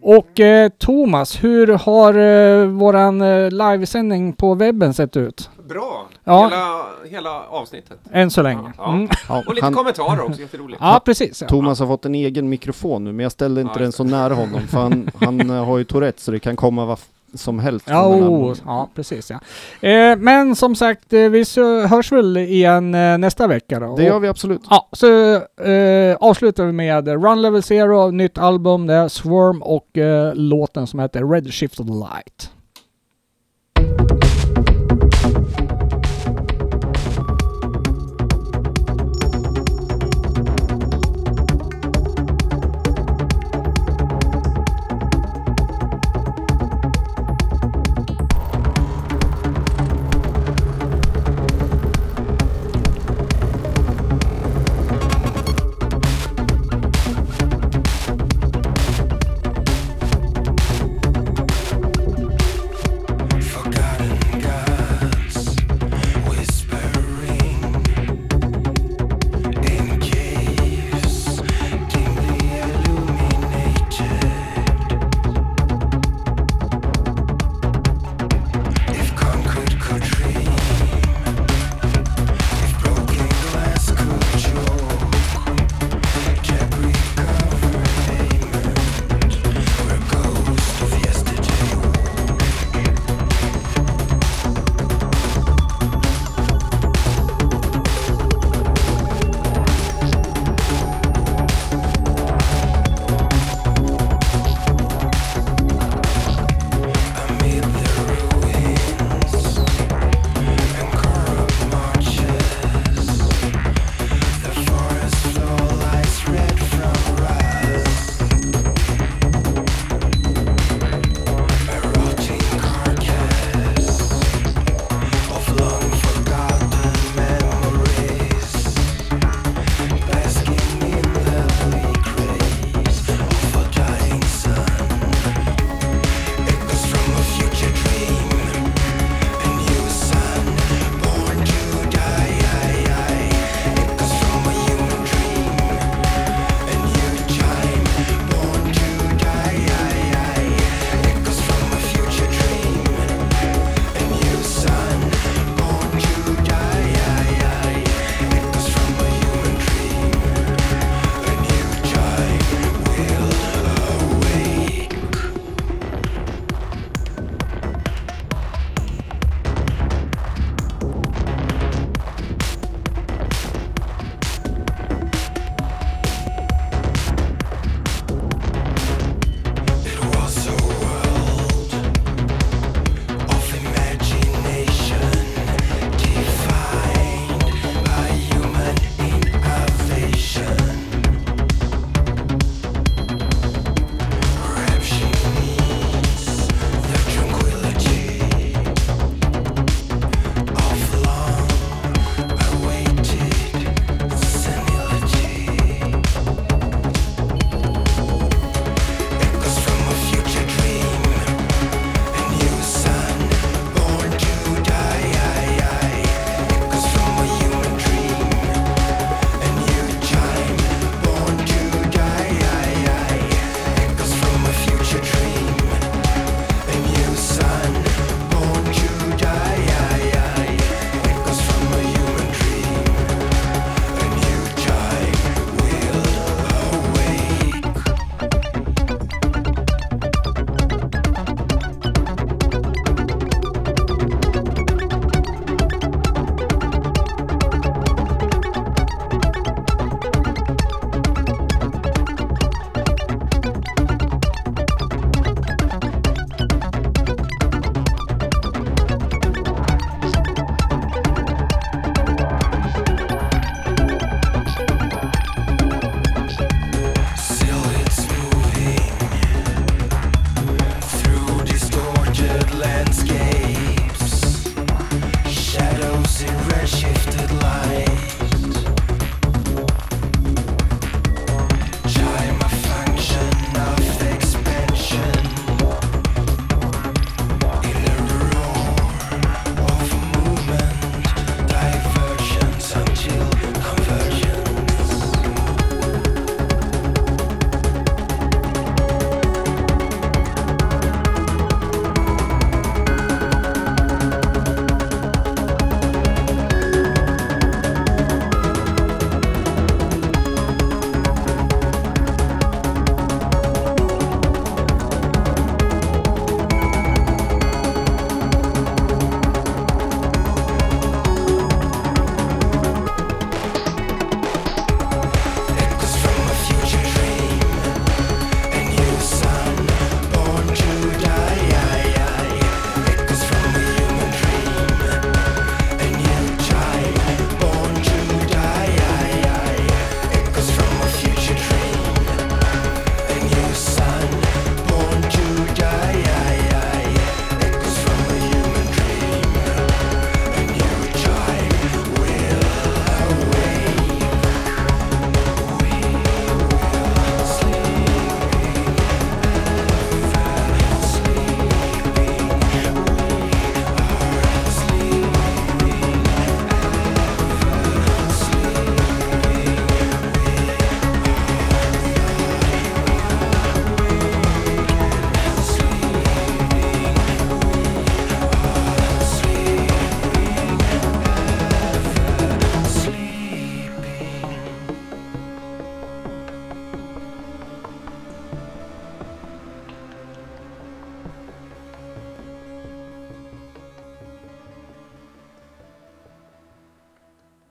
Och 0.01 0.41
eh, 0.41 0.69
Thomas, 0.69 1.45
hur 1.45 1.67
har 1.67 2.15
eh, 2.15 2.67
våran 2.67 3.21
eh, 3.23 3.51
livesändning 3.51 4.33
på 4.33 4.55
webben 4.55 4.95
sett 4.95 5.17
ut? 5.17 5.51
Bra! 5.69 6.07
Ja. 6.25 6.45
Hela, 6.49 6.85
hela 7.11 7.43
avsnittet. 7.47 7.99
Än 8.13 8.31
så 8.31 8.43
länge. 8.43 8.73
Ja. 8.79 8.93
Mm. 8.93 9.09
Ja, 9.29 9.43
Och 9.47 9.55
lite 9.55 9.67
han, 9.67 9.75
kommentarer 9.75 10.21
också, 10.25 10.41
jätteroligt. 10.41 10.81
Ja, 10.85 11.03
precis. 11.05 11.43
Ja. 11.43 11.49
Thomas 11.49 11.81
har 11.81 11.87
fått 11.87 12.05
en 12.05 12.15
egen 12.15 12.49
mikrofon 12.49 13.05
nu, 13.05 13.13
men 13.13 13.23
jag 13.23 13.33
ställde 13.33 13.61
inte 13.61 13.73
Ja, 13.75 13.79
den 13.79 13.85
just 13.87 13.97
så 13.97 14.05
nära 14.05 14.35
honom 14.35 14.61
för 14.61 14.79
han, 14.79 15.11
han 15.21 15.51
eh, 15.51 15.65
har 15.65 15.79
ju 15.79 15.85
Tourette 15.85 16.23
så 16.23 16.31
det 16.31 16.39
kan 16.39 16.57
komma 16.57 16.85
vad 16.85 16.99
f- 16.99 17.09
som 17.35 17.59
helst. 17.59 17.87
Ja, 17.89 18.09
oh, 18.09 18.57
ja 18.67 18.89
precis 18.95 19.31
ja. 19.31 19.41
Eh, 19.89 20.17
men 20.17 20.57
som 20.57 20.75
sagt, 20.75 21.13
eh, 21.13 21.21
vi 21.21 21.45
hörs 21.89 22.13
väl 22.13 22.37
igen 22.37 22.95
eh, 22.95 23.19
nästa 23.19 23.47
vecka 23.47 23.81
då. 23.81 23.97
Det 23.97 24.05
gör 24.05 24.21
vi 24.21 24.29
absolut. 24.29 24.63
Ja, 24.71 24.89
så 24.93 25.35
eh, 25.63 26.17
avslutar 26.21 26.65
vi 26.65 26.73
med 26.73 27.09
Run 27.09 27.43
Level 27.43 27.63
Zero, 27.63 28.11
nytt 28.11 28.39
album, 28.39 28.87
det 28.87 28.95
är 28.95 29.09
Swarm 29.09 29.63
och 29.63 29.99
eh, 29.99 30.35
låten 30.35 30.87
som 30.87 31.01
heter 31.01 31.25
Red 31.25 31.55
Shifted 31.55 31.87
Light. 31.91 32.51